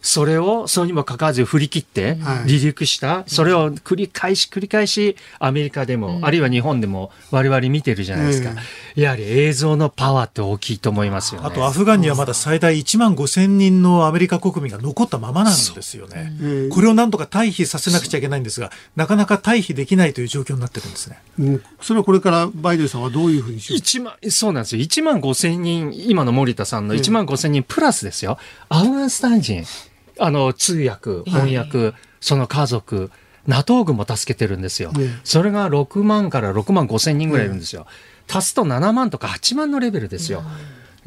[0.07, 8.51] それを、それにもかかわらず振り切って、はい離陸した、それを繰り返し繰り返し、アメリカでも、あるいは日本でも我々見てるじゃないですか。
[8.95, 11.49] やはり映像のパワーって大きいと思いますよね。
[11.49, 16.33] あとアフガンにはまだ最大1万5千人のアメリカ国民が残ったままなんですよね。
[16.41, 21.19] えこれをなんとか退避させなくちゃいけないんですが、なかなか退避できないという状況になってるんですね。
[21.41, 24.83] うんそれはこれからバイデンさんはどういうふうにしよう？1万、そうなんですよ。
[24.83, 28.39] 1万5千人、今の森田さんの1万5千人プラスですよ。
[28.69, 29.65] アフガニスタン人、
[30.19, 33.11] あの、通訳、翻訳、その家族、
[33.47, 34.93] NATO 軍も助けてるんですよ。
[34.99, 37.87] ええそれが6万から6万5千人ぐらいいるんですよ。
[38.29, 40.43] 足すと7万とか8万のレベルですよ。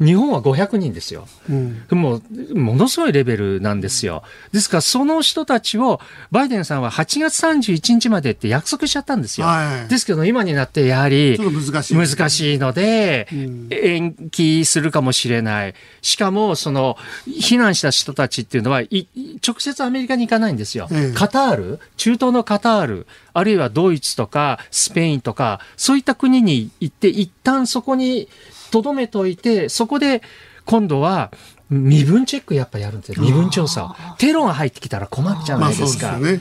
[0.00, 1.28] 日本は500人ですよ。
[1.48, 4.22] うんもう、ものすごいレベルなんですよ。
[4.52, 9.46] ですから、その人たちを、バイデンさんは8月31日までって約束しちゃったんですよ。
[9.46, 15.74] はいですけど、今になって、やはり、難しい難しいので、ん延期するかもしれない。
[16.00, 16.96] しかも、その、
[17.26, 20.88] 避難した人たちっていうのは、直接アメリカに行かないんですよ。
[20.90, 28.28] ええカタール、中東のカタール、あるいはドイツとかスペインとか、そういった国に行って、一旦そこに
[28.70, 30.22] 留めといて、そこで
[30.64, 31.32] 今度は
[31.68, 33.22] 身分チェックやっぱやるんですよ。
[33.22, 33.94] 身分調査を。
[34.18, 35.82] テロが入ってきたら困っちゃうじゃないでか。
[35.84, 36.40] ですすよね。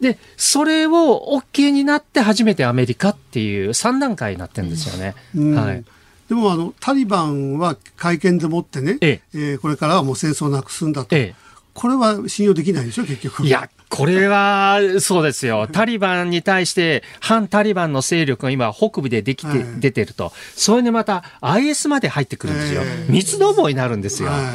[0.00, 5.14] で、それを OK になって初めてアメリカっていう3段階になってるんですよね。
[5.34, 5.84] うんはい。
[6.28, 11.34] でもあのタリバンは会見でもってね、ええーこれからはもう戦争をなくすんだと、え
[11.74, 13.46] これは信用できないでしょ結局え。
[13.48, 15.68] いや、これは、そうですよ。
[15.70, 20.32] タリバンに対して、反タリバンの勢力が今、北部でできて、はい出てると。
[20.54, 22.82] それでまた、IS まで入ってくるんですよ。
[22.84, 24.28] ええ三つどもになるんですよ。
[24.30, 24.52] は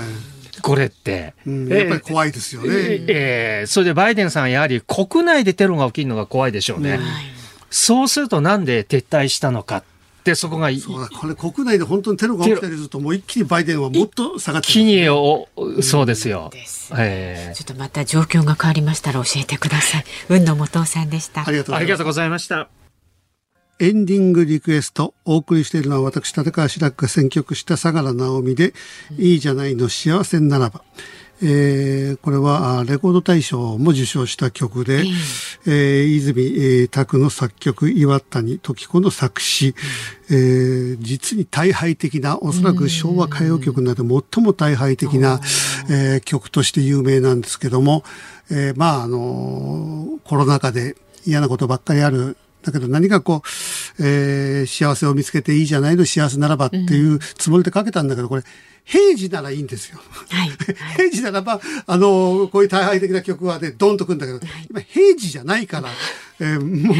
[0.62, 1.34] これって。
[1.46, 2.70] いうんええやっぱり怖いですよね。
[2.72, 7.00] ええそれでバイデンさんはやはり国内でテロが起きるのが怖いでしょうね。
[7.70, 9.84] そうするとなんで撤退したのか
[10.34, 11.10] ってそこがいそうだ。
[11.10, 15.48] これ国内で本当にテロが起きたりするともう一気にバイデンはもっと下がって気にお
[15.82, 16.50] そうですよ。
[16.52, 16.94] です。
[16.98, 17.56] ええ。
[17.56, 20.04] ちょっとまた状況が変わりましたら教えてください。
[20.30, 21.48] 運の元さんでした。
[21.48, 22.70] ありがとうございました。
[23.82, 28.74] エンディングリクエストお送りしているのは私立川志らくが選曲した相良直美で
[29.18, 30.84] 「いいじゃないの幸せならば」
[31.42, 35.06] えーこれはあレコード大賞も受賞した曲で、
[35.66, 39.74] えー泉、えー拓の作曲岩谷時子の作詞、
[40.30, 45.40] えー実に大敗的なおそらく昭和歌謡曲の中で最も大敗的な、
[45.90, 48.04] えー曲として有名なんですけども、
[48.52, 52.38] えーまああのコロナ禍で嫌なことばっかりある。
[52.62, 53.42] だけど何かこ
[54.00, 58.44] う、えー幸せを見つけていいじゃないの幸せならばっていうつもりでかけたんだけど、これ、
[58.90, 60.00] 平時ならいいんですよ。
[60.30, 60.52] はい。
[60.98, 65.90] 平時ならば、あの、こういう大敗的な曲はね、ドンとくんだけど、今平時じゃないから、
[66.42, 66.98] えーもう、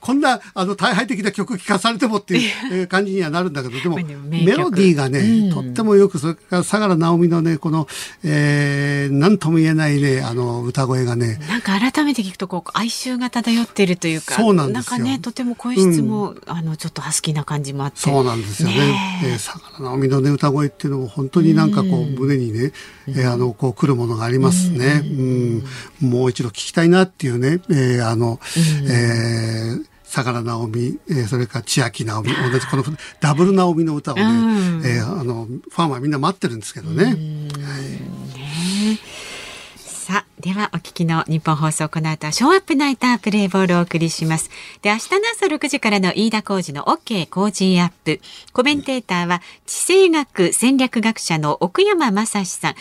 [0.00, 3.96] こんなあの大敗的な曲聴かされてもっていうえー感じにはなるんだけどでも
[4.28, 7.88] メロディーがね、とってもよくそれから相良直美のねこの、
[8.24, 14.98] えー、なんとも言えないねあの歌声がねなんか改めて聞くとこう哀愁が漂っているというかそうなんですよ。
[14.98, 18.00] かねとても声質も、あのちょっとハスキーな感じもあって。
[18.00, 18.76] そうなんですよね。
[18.76, 19.26] ねえ。
[19.34, 22.72] ー相良直美のね歌声っていうのも本当になんかこう胸にね、
[23.08, 25.02] えーあのこう来るものがありますね。
[25.04, 28.38] うん、もう一度聞きたいなっていうね、えーあの、
[28.84, 32.84] えー相良直美、えーそれから千秋直美、同じこの
[33.20, 34.82] ダブル直美の歌をね、うん。
[34.84, 37.16] えーあの、ファンはみんな待ってるんですけどね。
[40.12, 44.50] さあ、ではお聞きの日本放送この後はショーアップナイタープレイボールをお送りします。
[44.82, 48.20] で、明日の朝6時からの飯田浩二の OK 工事アップ。
[48.52, 52.74] コメンテーターは地政学戦略学者の奥山真司さん。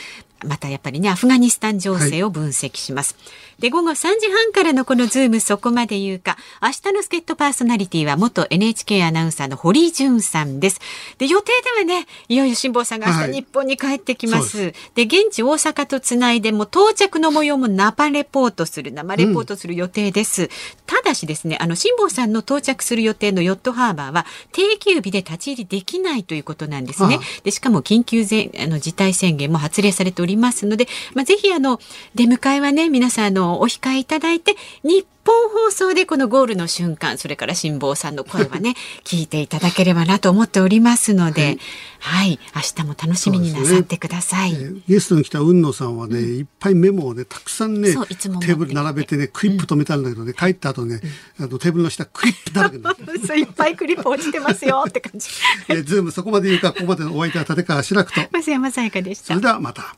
[0.46, 3.16] またやっぱりね、アフガニスタン情勢を分析します。
[3.62, 10.80] で、午後3時半からのこのズームそこまで言うか、明日の助っ人パーソナリティは元 NHK アナウンサーの堀潤さんです。
[11.18, 13.32] で、予定ではね、いよいよ辛坊さんが明はい。
[13.34, 14.50] 日日本に帰ってきます。
[14.50, 20.50] そうで現地大阪とつないでも到着の模様も生レポートする生レポートする予定です、
[20.86, 27.18] ただしですねあの辛坊さんの到着する予定のヨットハーバーは定休日で立ち入りできないということなんですね。
[27.20, 31.80] あでしかも緊急ぜあの事態宣言も発令されておりますので、まあ、ぜひあの
[32.16, 38.74] 出迎えはね皆さんあのお控えいただいて日本放送でこのゴールの瞬間それから辛坊さんの声はね
[39.06, 41.58] 聞いていただければなと思っておりますので、
[42.00, 44.54] はい、明日も楽しみになさってください。
[44.54, 51.02] えーゲストに来た雲野さんはね、いっぱいメモをねたくさんねテーブル並べてねクリップ止めたんだけどね、帰った後ね、
[51.40, 52.78] あのテーブルの下クリップだらけ
[53.40, 55.30] いっぱいクリップ落ちてますよって感じ。
[55.70, 58.22] えーズームそこまで言うかここまでのお相手は立川志らくと。
[58.22, 59.28] 増山さやかでした。
[59.28, 59.42] それ。
[59.42, 59.96] ではまた。